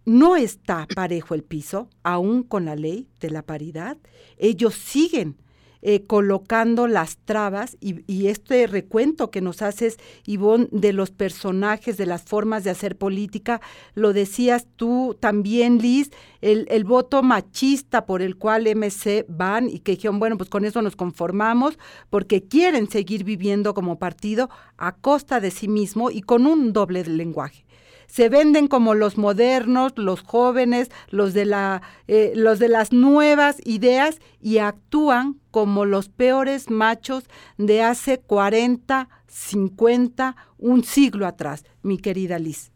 [0.04, 3.98] no está parejo el piso, aún con la ley de la paridad.
[4.38, 5.36] Ellos siguen
[5.84, 12.06] eh, colocando las trabas y, este recuento que nos haces, Ivonne, de los personajes, de
[12.06, 13.60] las formas de hacer política,
[13.94, 16.10] lo decías tú también, Liz,
[16.40, 20.64] el, el voto machista por el cual MC van y que dijeron, bueno, pues con
[20.64, 21.76] eso nos conformamos
[22.10, 27.04] porque quieren seguir viviendo como partido a costa de sí mismo y con un doble
[27.04, 27.61] lenguaje
[28.12, 33.56] se venden como los modernos, los jóvenes, los de, la, eh, los de las nuevas
[33.64, 37.24] ideas y actúan como los peores machos
[37.56, 42.71] de hace 40, 50, un siglo atrás, mi querida Liz.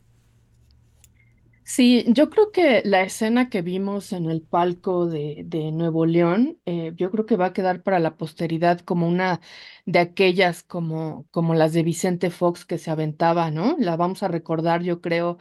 [1.69, 6.93] Sí, yo creo que la escena que vimos en el palco de, Nuevo León, eh,
[6.97, 9.41] yo creo que va a quedar para la posteridad como una
[9.85, 13.75] de aquellas como, como las de Vicente Fox que se aventaba, ¿no?
[13.81, 15.39] La vamos a recordar, yo creo,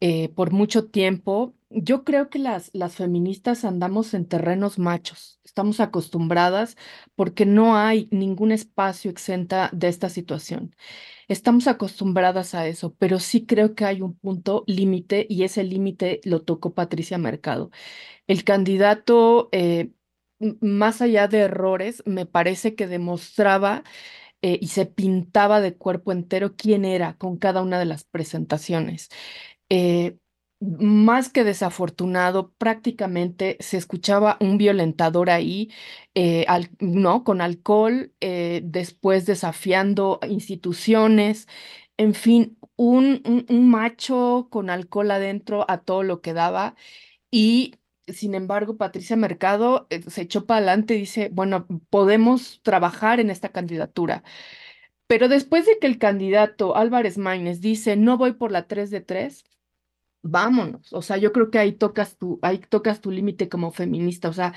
[0.00, 1.54] eh, por mucho tiempo.
[1.70, 6.76] Yo creo que las, las feministas andamos en terrenos machos, estamos acostumbradas
[7.16, 10.74] porque no hay ningún espacio exenta de esta situación.
[11.28, 16.20] Estamos acostumbradas a eso, pero sí creo que hay un punto límite y ese límite
[16.24, 17.70] lo tocó Patricia Mercado.
[18.26, 19.92] El candidato, eh,
[20.60, 23.84] más allá de errores, me parece que demostraba
[24.42, 29.10] eh, y se pintaba de cuerpo entero quién era con cada una de las presentaciones.
[29.70, 30.18] Eh,
[30.60, 35.70] más que desafortunado, prácticamente se escuchaba un violentador ahí,
[36.14, 36.46] eh,
[36.80, 37.24] ¿no?
[37.24, 41.46] Con alcohol, eh, después desafiando instituciones,
[41.98, 46.74] en fin, un, un, macho con alcohol adentro a todo lo que daba.
[47.30, 47.76] Y
[48.08, 53.50] sin embargo, Patricia Mercado se echó para adelante y dice, bueno, podemos trabajar en esta
[53.50, 54.22] candidatura.
[55.06, 59.00] Pero después de que el candidato Álvarez Maínez dice, no voy por la 3 de
[59.00, 59.44] 3,
[60.30, 60.92] vámonos.
[60.92, 64.28] O sea, yo creo que ahí tocas tu, ahí tocas tu límite como feminista.
[64.28, 64.54] O sea,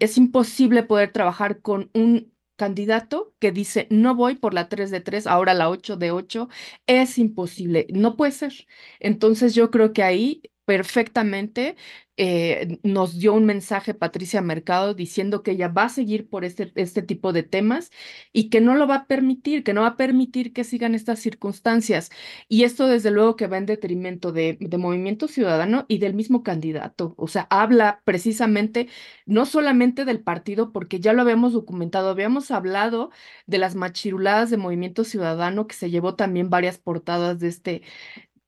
[0.00, 5.00] es imposible poder trabajar con un candidato que dice no voy por la 3 de
[5.00, 6.48] 3, ahora la 8 de 8,
[6.86, 8.52] es imposible, no puede ser.
[9.00, 11.76] Entonces yo creo que ahí perfectamente
[12.18, 16.72] eh, nos dio un mensaje Patricia Mercado diciendo que ella va a seguir por este,
[16.74, 17.90] este tipo de temas
[18.32, 21.20] y que no lo va a permitir, que no va a permitir que sigan estas
[21.20, 22.10] circunstancias.
[22.48, 26.42] Y esto desde luego que va en detrimento de, de Movimiento Ciudadano y del mismo
[26.42, 27.14] candidato.
[27.16, 28.88] O sea, habla precisamente
[29.26, 33.10] no solamente del partido, porque ya lo habíamos documentado, habíamos hablado
[33.46, 37.82] de las machiruladas de Movimiento Ciudadano, que se llevó también varias portadas de este,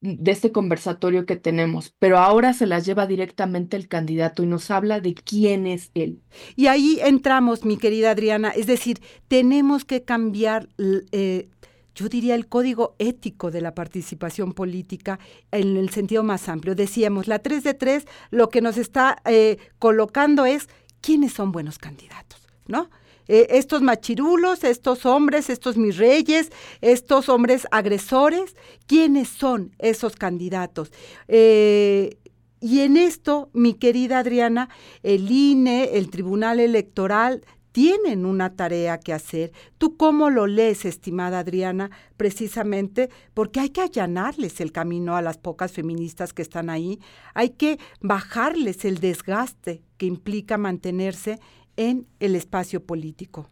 [0.01, 4.71] de este conversatorio que tenemos, pero ahora se las lleva directamente el candidato y nos
[4.71, 6.23] habla de quién es él.
[6.57, 11.51] Y ahí entramos, mi querida Adriana, es decir, tenemos que cambiar, eh,
[11.95, 15.19] yo diría, el código ético de la participación política
[15.53, 16.75] en el sentido más amplio.
[16.75, 20.69] Decíamos, la 3 de 3 lo que nos está eh, colocando es
[21.03, 22.89] quiénes son buenos candidatos, ¿no?
[23.33, 28.57] Eh, estos machirulos, estos hombres, estos mis reyes, estos hombres agresores,
[28.89, 30.91] ¿quiénes son esos candidatos?
[31.29, 32.19] Eh,
[32.61, 34.69] y en esto, mi querida Adriana,
[35.05, 39.53] el INE, el Tribunal Electoral, tienen una tarea que hacer.
[39.79, 41.93] ¿Tú cómo lo lees, estimada Adriana?
[42.17, 46.99] Precisamente porque hay que allanarles el camino a las pocas feministas que están ahí.
[47.35, 51.39] Hay que bajarles el desgaste que implica mantenerse
[51.81, 53.49] en el espacio político.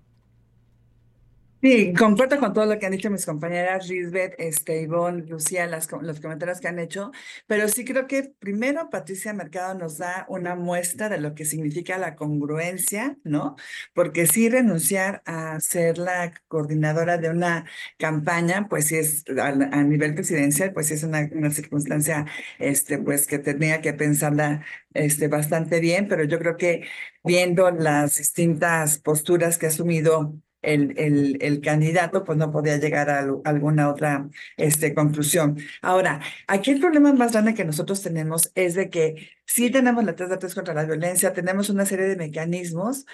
[1.60, 5.88] Sí, concuerdo con todo lo que han dicho mis compañeras Risbeth, este, Ivonne, Lucía, las,
[5.90, 7.10] los comentarios que han hecho,
[7.48, 11.98] pero sí creo que primero Patricia Mercado nos da una muestra de lo que significa
[11.98, 13.56] la congruencia, ¿no?
[13.92, 17.64] Porque sí renunciar a ser la coordinadora de una
[17.98, 22.26] campaña, pues sí es a, nivel presidencial, pues sí es una, una, circunstancia,
[22.60, 26.86] este, pues que tenía que pensarla este, bastante bien, pero yo creo que
[27.24, 30.36] viendo las distintas posturas que ha asumido
[30.74, 35.58] el, el, el, candidato, pues no podía llegar a, alguna otra este, conclusión.
[35.82, 40.14] Ahora, aquí el problema más grande que nosotros tenemos es de que sí tenemos la
[40.14, 43.06] 3 de 3 contra la violencia, tenemos una serie de mecanismos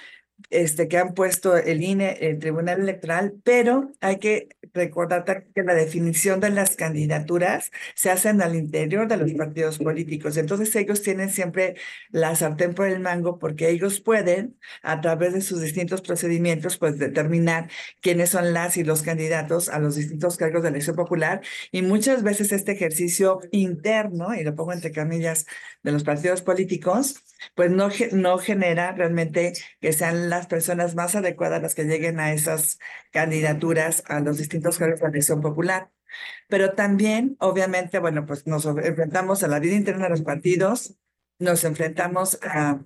[0.50, 5.74] este, que han puesto el INE, el Tribunal Electoral, pero hay que recordar que la
[5.74, 10.36] definición de las candidaturas se hacen al interior de los partidos políticos.
[10.36, 11.76] Entonces ellos tienen siempre
[12.10, 16.98] la sartén por el mango porque ellos pueden, a través de sus distintos procedimientos, pues
[16.98, 21.40] determinar quiénes son las y los candidatos a los distintos cargos de elección popular.
[21.70, 25.46] Y muchas veces este ejercicio interno, y lo pongo entre camillas,
[25.82, 27.22] de los partidos políticos,
[27.54, 32.32] pues no, no genera realmente que sean las personas más adecuadas las que lleguen a
[32.32, 32.78] esas
[33.10, 35.90] candidaturas a los distintos cargos de elección popular.
[36.48, 40.96] Pero también, obviamente, bueno, pues nos enfrentamos a la vida interna de los partidos,
[41.38, 42.80] nos enfrentamos a,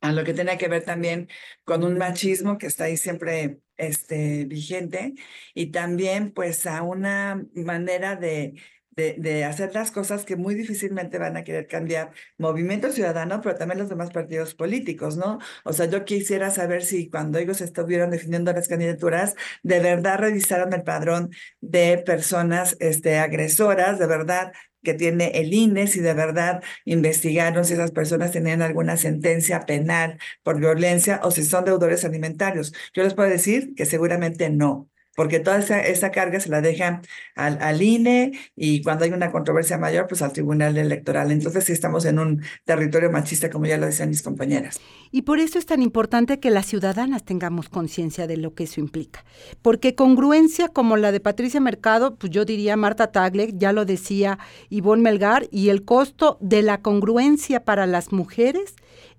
[0.00, 1.28] a lo que tiene que ver también
[1.64, 5.14] con un machismo que está ahí siempre este, vigente
[5.54, 8.60] y también pues a una manera de
[8.98, 13.78] de, hacer las cosas que muy difícilmente van a querer cambiar Movimiento Ciudadano, pero también
[13.78, 15.38] los demás partidos políticos, ¿no?
[15.64, 20.72] O sea, yo quisiera saber si cuando ellos estuvieron definiendo las candidaturas, de verdad revisaron
[20.72, 21.30] el padrón
[21.60, 27.74] de personas este, agresoras, de verdad que tiene el INE, si de verdad investigaron si
[27.74, 32.72] esas personas tenían alguna sentencia penal por violencia o si son deudores alimentarios.
[32.94, 34.88] Yo les puedo decir que seguramente no
[35.18, 37.02] porque toda esa, esa carga se la dejan
[37.34, 41.32] al, al, INE y cuando hay una controversia mayor, pues al Tribunal Electoral.
[41.32, 44.78] Entonces sí estamos en un territorio machista, como ya lo decían mis compañeras.
[45.10, 48.78] Y por eso es tan importante que las ciudadanas tengamos conciencia de lo que eso
[48.78, 49.24] implica.
[49.60, 54.38] Porque congruencia como la de Patricia Mercado, pues yo diría Marta Tagle, ya lo decía
[54.68, 58.76] Ivonne Melgar, y el costo de la congruencia para las mujeres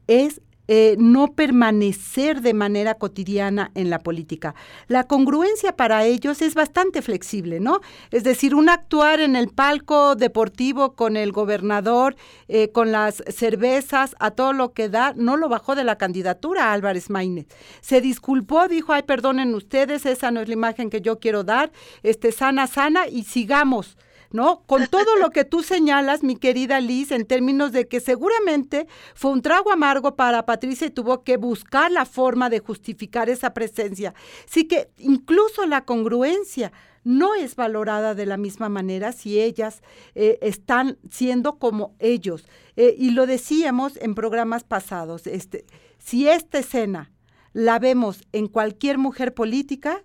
[0.07, 0.39] es
[0.71, 4.53] eh, no permanecer de manera cotidiana en la política.
[4.87, 7.81] La congruencia para ellos es bastante flexible, ¿no?
[8.11, 12.15] Es decir, un actuar en el palco deportivo con el gobernador,
[12.47, 16.71] eh, con las cervezas, a todo lo que da, no lo bajó de la candidatura
[16.71, 17.47] Álvarez Maínez.
[17.81, 21.71] Se disculpó, dijo, ay, perdonen ustedes, esa no es la imagen que yo quiero dar,
[22.03, 23.97] este, sana, sana, y sigamos.
[24.31, 24.63] ¿No?
[24.65, 29.31] Con todo lo que tú señalas, mi querida Liz, en términos de que seguramente fue
[29.31, 34.13] un trago amargo para Patricia y tuvo que buscar la forma de justificar esa presencia.
[34.45, 36.71] Sí que incluso la congruencia
[37.03, 39.81] no es valorada de la misma manera si ellas
[40.15, 42.45] eh, están siendo como ellos.
[42.75, 45.65] Eh, y lo decíamos en programas pasados, este,
[45.97, 47.11] si esta escena
[47.53, 50.03] la vemos en cualquier mujer política,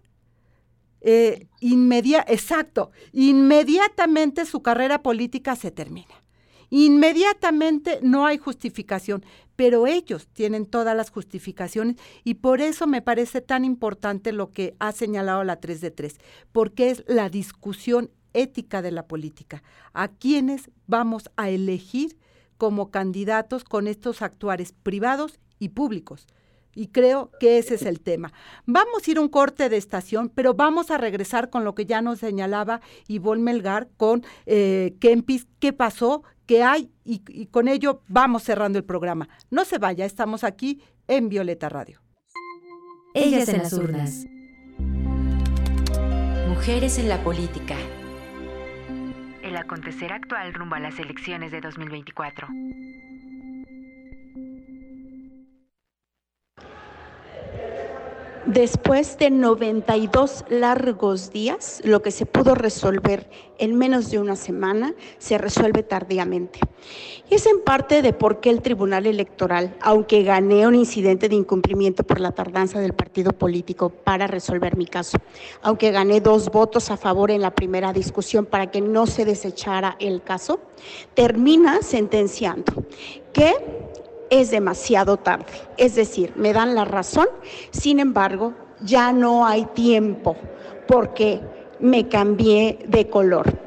[1.07, 6.15] eh, exacto, inmediatamente su carrera política se termina.
[6.71, 9.25] Inmediatamente no hay justificación,
[9.55, 14.75] pero ellos tienen todas las justificaciones y por eso me parece tan importante lo que
[14.79, 16.17] ha señalado la 3 de 3,
[16.53, 19.63] porque es la discusión ética de la política.
[19.93, 22.17] ¿A quiénes vamos a elegir
[22.57, 26.27] como candidatos con estos actuares privados y públicos?
[26.75, 28.33] Y creo que ese es el tema.
[28.67, 32.03] Vamos a ir un corte de estación, pero vamos a regresar con lo que ya
[32.03, 38.03] nos señalaba Ivonne Melgar con eh, Kempis, qué pasó, qué hay, y, y con ello
[38.09, 39.29] vamos cerrando el programa.
[39.51, 42.01] No se vaya, estamos aquí en Violeta Radio.
[43.15, 44.27] Ellas en las urnas.
[46.49, 47.77] Mujeres en la política.
[49.43, 52.49] El acontecer actual rumbo a las elecciones de 2024.
[58.47, 64.93] Después de 92 largos días, lo que se pudo resolver en menos de una semana
[65.17, 66.61] se resuelve tardíamente.
[67.31, 71.37] Y es en parte de por qué el Tribunal Electoral, aunque gané un incidente de
[71.37, 75.17] incumplimiento por la tardanza del partido político para resolver mi caso,
[75.63, 79.97] aunque gané dos votos a favor en la primera discusión para que no se desechara
[80.01, 80.61] el caso,
[81.15, 82.85] termina sentenciando
[83.33, 83.55] que
[84.31, 85.47] es demasiado tarde.
[85.77, 87.29] Es decir, me dan la razón,
[87.71, 90.37] sin embargo, ya no hay tiempo
[90.87, 91.41] porque
[91.81, 93.59] me cambié de color.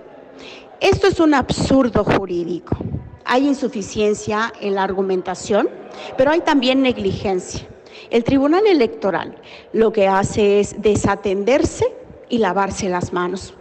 [0.80, 2.78] Esto es un absurdo jurídico.
[3.26, 5.70] Hay insuficiencia en la argumentación,
[6.18, 7.68] pero hay también negligencia.
[8.10, 9.36] El Tribunal Electoral
[9.74, 11.86] lo que hace es desatenderse
[12.30, 13.54] y lavarse las manos.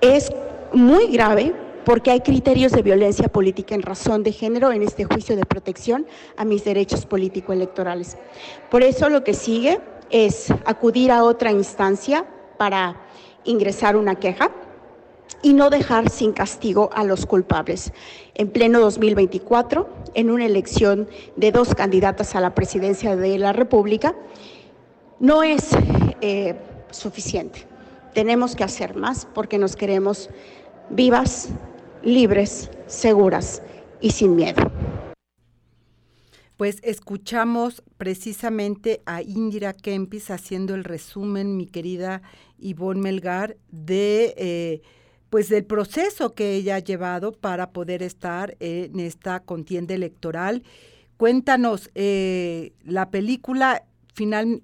[0.00, 0.30] Es
[0.72, 1.54] muy grave
[1.84, 6.06] porque hay criterios de violencia política en razón de género en este juicio de protección
[6.36, 8.16] a mis derechos político-electorales.
[8.70, 9.80] Por eso lo que sigue
[10.10, 12.24] es acudir a otra instancia
[12.58, 12.96] para
[13.44, 14.50] ingresar una queja
[15.42, 17.92] y no dejar sin castigo a los culpables.
[18.34, 24.14] En pleno 2024, en una elección de dos candidatas a la presidencia de la República,
[25.20, 25.70] no es
[26.20, 26.56] eh,
[26.90, 27.66] suficiente.
[28.14, 30.30] Tenemos que hacer más porque nos queremos
[30.90, 31.50] vivas,
[32.04, 33.62] libres, seguras
[34.00, 34.70] y sin miedo.
[36.56, 42.22] Pues escuchamos precisamente a Indira Kempis haciendo el resumen, mi querida
[42.58, 44.82] Ivonne Melgar, de eh,
[45.30, 50.62] pues del proceso que ella ha llevado para poder estar en esta contienda electoral.
[51.16, 53.84] Cuéntanos, eh, la película
[54.14, 54.62] final,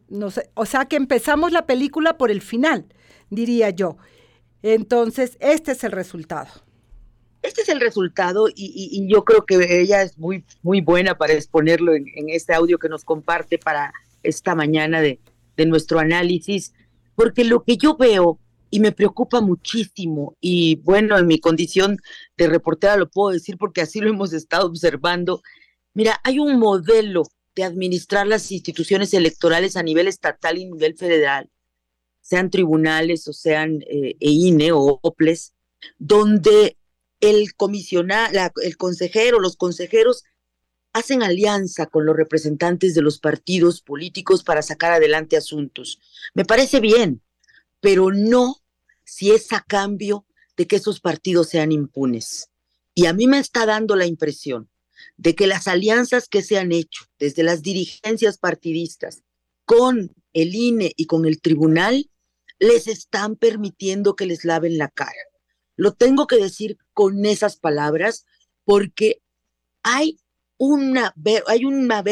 [0.55, 2.87] o sea que empezamos la película por el final,
[3.31, 3.97] diría yo.
[4.63, 6.70] Entonces, este es el resultado.
[7.43, 11.95] Este es el resultado y, yo creo que ella es muy, muy buena para exponerlo
[11.95, 15.21] en, este audio que nos comparte para esta mañana de,
[15.57, 16.75] de nuestro análisis,
[17.15, 18.39] porque lo que yo veo
[18.71, 21.99] y me preocupa muchísimo, y bueno, en mi condición
[22.37, 25.43] de reportera lo puedo decir porque así lo hemos estado observando,
[25.93, 27.25] mira, hay un modelo
[27.55, 31.51] de administrar las instituciones electorales a nivel estatal y nivel federal,
[32.21, 35.53] sean tribunales o sean eh, EINE o OPLES,
[35.99, 36.77] donde
[37.21, 40.25] el comisionado, el consejero, los consejeros
[40.93, 46.01] hacen alianza con los representantes de los partidos políticos para sacar adelante asuntos.
[46.35, 47.23] Me parece bien,
[47.81, 48.57] pero no
[49.05, 50.25] si es a cambio
[50.57, 52.51] de que esos partidos sean impunes.
[52.95, 54.69] Y a mí me está dando la impresión
[55.17, 59.23] de que las alianzas que se han hecho desde las dirigencias partidistas
[59.65, 62.11] con el INE y con el tribunal
[62.59, 65.30] les están permitiendo que les laven la cara.
[65.81, 68.27] Lo tengo que decir con esas palabras
[68.65, 69.23] porque
[69.83, 70.21] hay
[70.59, 71.15] una,
[71.47, 72.05] hay una,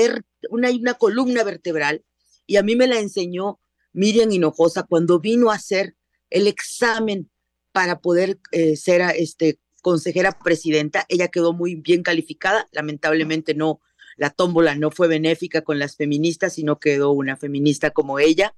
[0.49, 2.03] una, una columna vertebral
[2.47, 3.61] y a mí me la enseñó
[3.93, 5.97] Miriam Hinojosa cuando vino a hacer
[6.31, 7.31] el examen
[7.71, 11.05] para poder eh, ser este, consejera presidenta.
[11.11, 13.83] Ella quedó muy bien calificada, lamentablemente no,
[14.17, 18.55] la tómbola no fue benéfica con las feministas, sino quedó una feminista como ella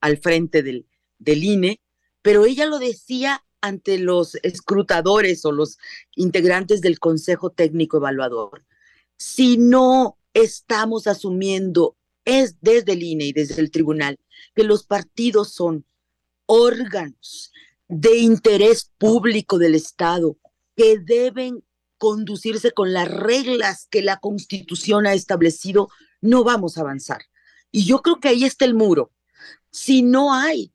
[0.00, 0.86] al frente del,
[1.18, 1.82] del INE,
[2.22, 5.78] pero ella lo decía ante los escrutadores o los
[6.16, 8.66] integrantes del Consejo Técnico Evaluador.
[9.16, 11.96] Si no estamos asumiendo
[12.26, 14.18] es desde el INE y desde el tribunal
[14.54, 15.86] que los partidos son
[16.44, 17.52] órganos
[17.88, 20.36] de interés público del Estado
[20.76, 21.64] que deben
[21.96, 25.88] conducirse con las reglas que la Constitución ha establecido,
[26.20, 27.22] no vamos a avanzar.
[27.70, 29.10] Y yo creo que ahí está el muro.
[29.70, 30.73] Si no hay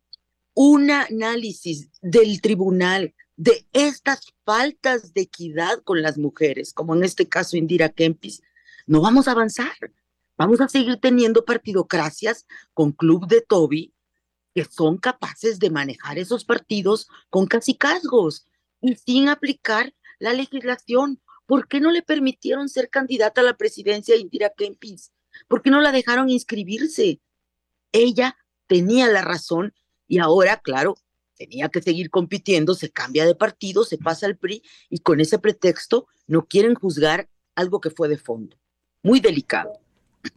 [0.54, 7.28] un análisis del tribunal de estas faltas de equidad con las mujeres, como en este
[7.28, 8.42] caso Indira Kempis,
[8.86, 9.74] no vamos a avanzar.
[10.38, 13.94] Vamos a seguir teniendo partidocracias con Club de Toby
[14.54, 18.48] que son capaces de manejar esos partidos con casicazgos
[18.82, 21.22] y sin aplicar la legislación.
[21.46, 25.12] ¿Por qué no le permitieron ser candidata a la presidencia Indira Kempis?
[25.48, 27.22] ¿Por qué no la dejaron inscribirse?
[27.92, 28.38] Ella
[28.68, 29.74] tenía la razón
[30.10, 30.98] y ahora, claro,
[31.38, 35.40] tenía que seguir compitiendo, se cambia de partido, se pasa al PRI y con ese
[35.40, 38.58] pretexto no quieren juzgar algo que fue de fondo.
[39.04, 39.80] Muy delicado.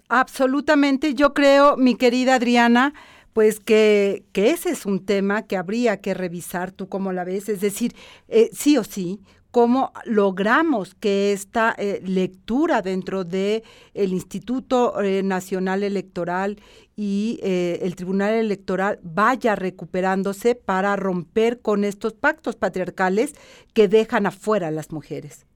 [0.08, 2.94] Absolutamente, yo creo, mi querida Adriana,
[3.32, 7.48] pues que, que, ese es un tema que habría que revisar, tú cómo la ves,
[7.48, 7.96] es decir,
[8.28, 9.20] eh, sí o sí,
[9.52, 13.62] cómo logramos que esta eh, lectura dentro de
[13.94, 16.58] el Instituto eh, Nacional Electoral
[16.96, 23.34] y el Tribunal Electoral vaya recuperándose para romper con estos pactos patriarcales
[23.72, 25.46] que dejan afuera a las mujeres.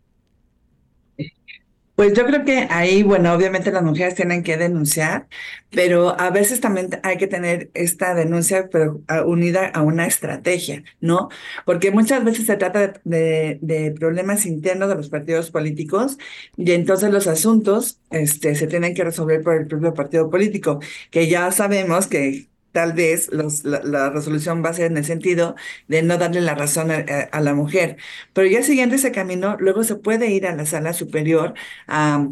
[1.96, 5.28] Pues yo creo que ahí, bueno, obviamente las mujeres tienen que denunciar,
[5.70, 11.30] pero a veces también hay que tener esta denuncia, pero unida a una estrategia, ¿no?
[11.64, 16.18] Porque muchas veces se trata de, de, problemas internos de los partidos políticos
[16.56, 20.80] y entonces los asuntos este, se tienen que resolver por el propio partido político,
[21.10, 25.54] que ya sabemos que tal vez la, resolución va a ser en el sentido
[25.88, 27.96] de no darle la razón a, la mujer.
[28.34, 31.54] Pero ya siguiendo ese camino, luego se puede ir a la sala superior
[31.88, 32.28] a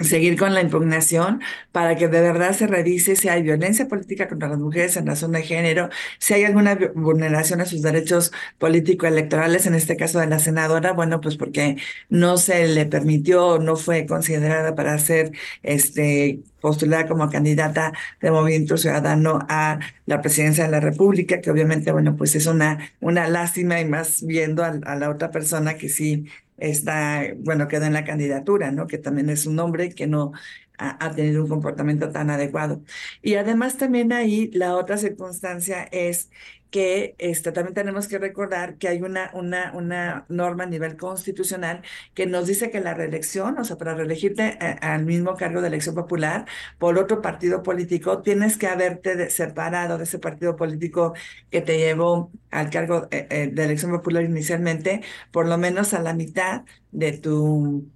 [0.00, 1.40] seguir con la impugnación
[1.72, 5.32] para que de verdad se revise si hay violencia política contra las mujeres en razón
[5.32, 5.88] de género,
[6.18, 11.20] si hay alguna vulneración a sus derechos político-electorales, en este caso de la senadora, bueno,
[11.20, 11.76] pues porque
[12.08, 15.32] no se le permitió, no fue considerada para ser
[15.62, 17.92] este postulada como candidata
[18.22, 22.90] de Movimiento Ciudadano a la presidencia de la República, que obviamente, bueno, pues es una,
[23.00, 26.26] una lástima y más viendo a, a la otra persona que sí
[26.56, 28.86] está, bueno, quedó en la candidatura, ¿no?
[28.86, 30.32] Que también es un hombre que no
[30.78, 32.82] ha, tenido un comportamiento tan adecuado.
[33.22, 36.30] Y además también ahí la otra circunstancia es
[36.74, 41.82] que este, también tenemos que recordar que hay una, una, una norma a nivel constitucional
[42.14, 45.68] que nos dice que la reelección, o sea, para reelegirte eh, al mismo cargo de
[45.68, 46.46] elección popular
[46.78, 51.14] por otro partido político, tienes que haberte separado de ese partido político
[51.48, 56.02] que te llevó al cargo eh, eh, de elección popular inicialmente, por lo menos a
[56.02, 57.88] la mitad de tu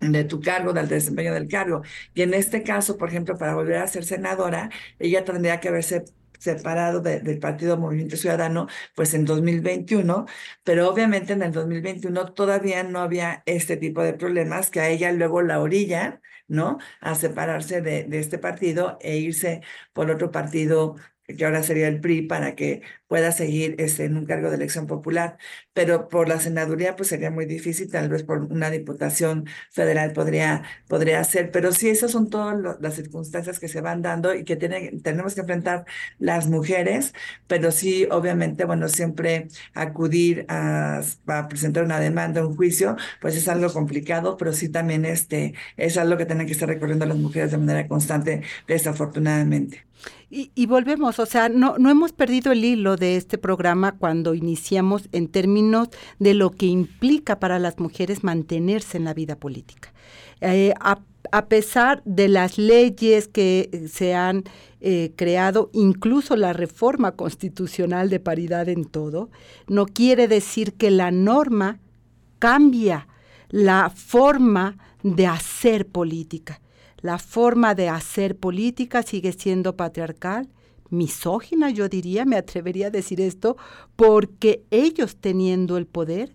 [0.00, 1.82] de tu cargo, del desempeño del cargo.
[2.14, 6.04] Y en este caso, por ejemplo, para volver a ser senadora, ella tendría que haberse
[6.38, 10.26] separado del Partido Movimiento Ciudadano, pues en 2021,
[10.64, 15.12] pero obviamente en el 2021 todavía no había este tipo de problemas que a ella
[15.12, 16.78] luego la orilla, ¿no?
[17.00, 19.62] A separarse de, de este partido e irse
[19.92, 24.26] por otro partido que ahora sería el PRI, para que pueda seguir este, en un
[24.26, 25.38] cargo de elección popular.
[25.72, 30.62] Pero por la senaduría, pues sería muy difícil, tal vez por una diputación federal podría,
[30.88, 31.50] podría ser.
[31.50, 35.34] Pero sí, esas son todas las circunstancias que se van dando y que tiene, tenemos
[35.34, 35.84] que enfrentar
[36.18, 37.12] las mujeres,
[37.46, 43.48] pero sí, obviamente, bueno, siempre acudir a, a presentar una demanda, un juicio, pues es
[43.48, 47.50] algo complicado, pero sí también este, es algo que tienen que estar recorriendo las mujeres
[47.50, 49.86] de manera constante, desafortunadamente.
[50.28, 55.08] Y, volvemos, o sea, no, no hemos perdido el hilo de este programa cuando iniciamos
[55.12, 55.88] en términos
[56.18, 59.92] de lo que implica para las mujeres mantenerse en la vida política.
[60.40, 64.44] Eh, a, pesar de las leyes que se han
[64.80, 69.30] eh, creado, incluso la reforma constitucional de paridad en todo,
[69.66, 71.78] no quiere decir que la norma
[72.38, 73.08] cambia
[73.48, 76.60] la forma de hacer política.
[77.00, 80.48] La forma de hacer política sigue siendo patriarcal,
[80.90, 83.56] misógina, yo diría, me atrevería a decir esto,
[83.96, 86.34] porque ellos teniendo el poder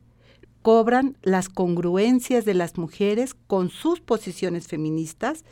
[0.62, 5.44] cobran las congruencias de las mujeres con sus posiciones feministas,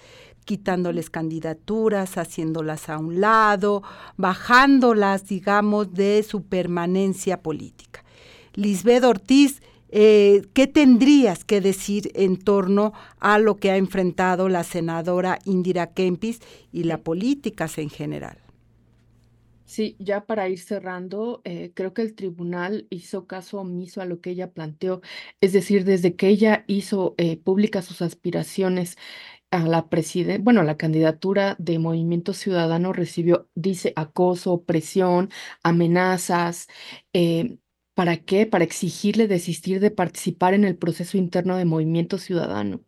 [0.46, 3.84] quitándoles candidaturas, haciéndolas a un lado,
[4.18, 8.04] bajándolas, digamos, de su permanencia política.
[8.54, 14.64] Lisbeth Ortiz, eh, ¿qué tendrías que decir en torno a lo que ha enfrentado la
[14.64, 16.40] senadora Indira Kempis
[16.72, 18.38] y la políticas en general?
[19.66, 24.20] Sí, ya para ir cerrando, eh, creo que el tribunal hizo caso omiso a lo
[24.20, 25.02] que ella planteó,
[25.42, 28.98] es decir, desde que ella hizo eh, públicas sus aspiraciones
[29.52, 35.32] a la presidencia, bueno, la candidatura de Movimiento Ciudadano recibió, dice, acoso, presión,
[35.64, 36.68] amenazas.
[37.14, 37.58] Eh,
[38.00, 38.46] ¿Para qué?
[38.46, 42.80] Para exigirle desistir de participar en el proceso interno de Movimiento Ciudadano.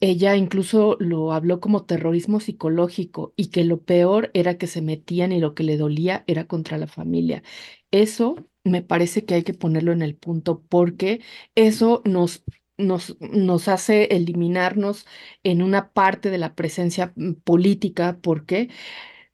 [0.00, 5.32] Ella incluso lo habló como terrorismo psicológico y que lo peor era que se metían
[5.32, 7.42] y lo que le dolía era contra la familia.
[7.90, 11.20] Eso me parece que hay que ponerlo en el punto porque
[11.56, 12.44] eso nos,
[12.78, 15.06] nos, nos hace eliminarnos
[15.42, 18.20] en una parte de la presencia mm, política.
[18.20, 18.70] ¿Por qué?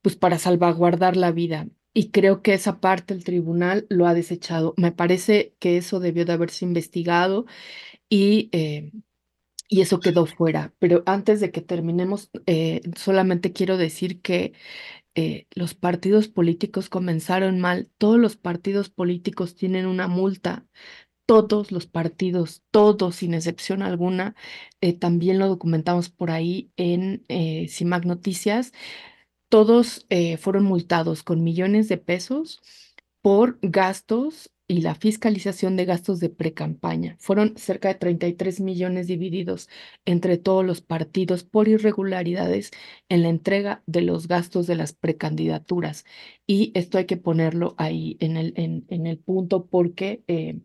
[0.02, 1.68] Pues para salvaguardar la vida.
[1.98, 4.74] Y creo que esa parte el tribunal lo ha desechado.
[4.76, 7.46] Me parece que eso debió de haberse investigado
[8.10, 8.92] y eh,
[9.68, 10.74] y eso quedó fuera.
[10.78, 14.52] Pero antes de que terminemos, eh, solamente quiero decir que
[15.14, 17.90] eh, los partidos políticos comenzaron mal.
[17.98, 20.66] Todos los partidos políticos tienen una multa.
[21.26, 24.36] Todos los partidos, todos, sin excepción alguna,
[25.00, 27.24] también lo documentamos por ahí en
[27.68, 28.72] CIMAC Noticias,
[29.48, 30.06] todos
[30.38, 32.60] fueron multados con millones de pesos
[33.22, 37.16] por gastos y la fiscalización de gastos de precampaña.
[37.20, 39.68] Fueron cerca de 33 millones divididos
[40.04, 42.70] entre todos los partidos por irregularidades
[43.08, 46.04] en la entrega de los gastos de las precandidaturas.
[46.46, 50.60] Y esto hay que ponerlo ahí en el, en, el punto porque, eh,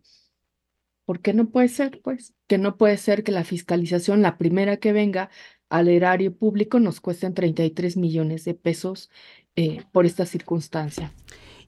[1.06, 4.94] porque no puede ser, pues, que no puede ser que la fiscalización, la primera que
[4.94, 5.30] venga
[5.72, 9.10] al erario público, nos cuesten 33 millones de pesos
[9.56, 11.12] eh, por esta circunstancia.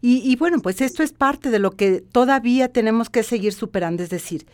[0.05, 4.09] Y, bueno, pues esto es parte de lo que todavía tenemos que seguir superando, es
[4.09, 4.45] decir,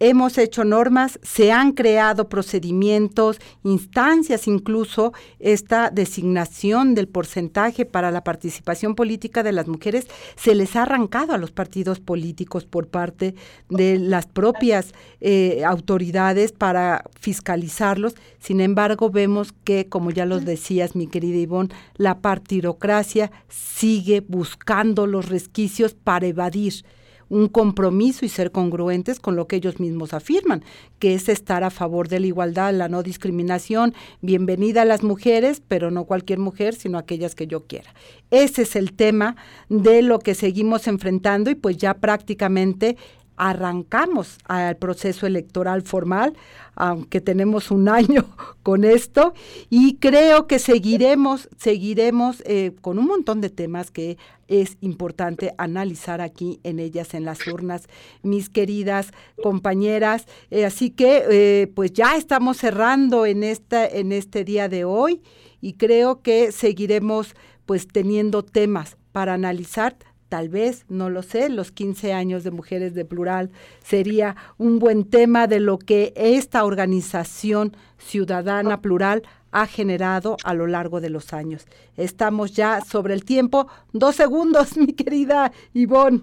[0.00, 8.24] hemos hecho normas, se han creado procedimientos, instancias incluso, esta designación del porcentaje para la
[8.24, 13.34] participación política de las mujeres se les ha arrancado a los partidos políticos por parte
[13.68, 18.14] de las propias eh, autoridades para fiscalizarlos.
[18.38, 25.06] Sin embargo, vemos que, como ya los decías, mi querida Ivonne, la partidocracia sigue buscando
[25.06, 26.84] los resquicios para evadir
[27.28, 30.64] un compromiso y ser congruentes con lo que ellos mismos afirman,
[30.98, 35.62] que es estar a favor de la igualdad, la no discriminación, bienvenida a las mujeres,
[35.66, 37.94] pero no cualquier mujer, sino aquellas que yo quiera.
[38.30, 39.36] Ese es el tema
[39.68, 42.96] de lo que seguimos enfrentando y pues ya prácticamente
[43.36, 46.34] arrancamos al proceso electoral formal,
[46.74, 48.24] aunque tenemos un año
[48.62, 49.34] con esto,
[49.70, 54.18] y creo que seguiremos, seguiremos eh, con un montón de temas que
[54.48, 57.88] es importante analizar aquí en ellas, en las urnas,
[58.22, 59.10] mis queridas
[59.42, 60.26] compañeras.
[60.50, 65.22] Eh, así que, eh, pues ya estamos cerrando en, esta, en este día de hoy
[65.60, 69.96] y creo que seguiremos pues teniendo temas para analizar
[70.34, 73.52] tal vez, no lo sé, los 15 años de Mujeres de Plural
[73.84, 79.22] sería un buen tema de lo que esta organización ciudadana plural
[79.52, 81.68] ha generado a lo largo de los años.
[81.96, 83.68] Estamos ya sobre el tiempo.
[83.92, 86.22] Dos segundos, mi querida Ivonne.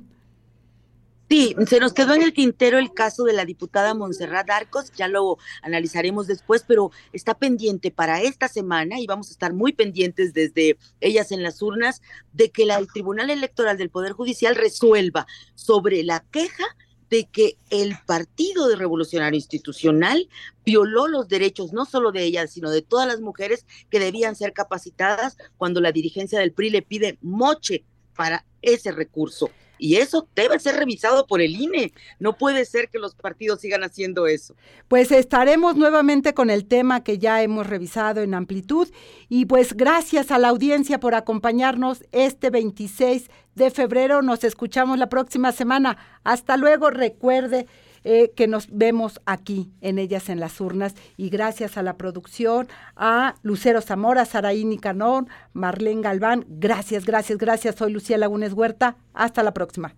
[1.32, 5.08] Sí, se nos quedó en el tintero el caso de la diputada Montserrat Arcos, ya
[5.08, 10.34] lo analizaremos después, pero está pendiente para esta semana y vamos a estar muy pendientes
[10.34, 12.02] desde ellas en las urnas
[12.34, 15.26] de que el Tribunal Electoral del Poder Judicial resuelva
[15.56, 16.66] sobre la queja
[17.10, 20.28] de que el Partido de Revolucionario Institucional
[20.66, 24.52] violó los derechos no solo de ellas, sino de todas las mujeres que debían ser
[24.52, 27.86] capacitadas cuando la dirigencia del PRI le pide moche
[28.18, 29.50] para ese recurso.
[29.82, 31.92] Y eso debe ser revisado por el INE.
[32.20, 34.56] No puede ser que los partidos sigan haciendo eso.
[34.88, 38.88] Pues estaremos nuevamente con el tema que ya hemos revisado en amplitud.
[39.28, 44.22] Y pues gracias a la audiencia por acompañarnos este 26 de febrero.
[44.22, 45.98] Nos escuchamos la próxima semana.
[46.24, 46.92] Hasta luego.
[46.92, 47.66] Recuerde
[48.04, 52.68] eh, que nos vemos aquí en Ellas en las Urnas y gracias a la producción,
[52.96, 57.76] a Lucero Zamora, Saraí Canón, Marlene Galván, gracias, gracias, gracias.
[57.76, 58.96] Soy Lucía Lagunes Huerta.
[59.14, 59.96] Hasta la próxima.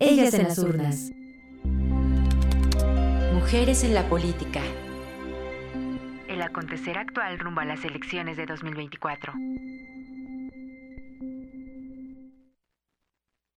[0.00, 1.10] Ellas en las Urnas.
[3.34, 4.60] Mujeres en la política.
[6.28, 9.32] El acontecer actual rumbo a las elecciones de 2024.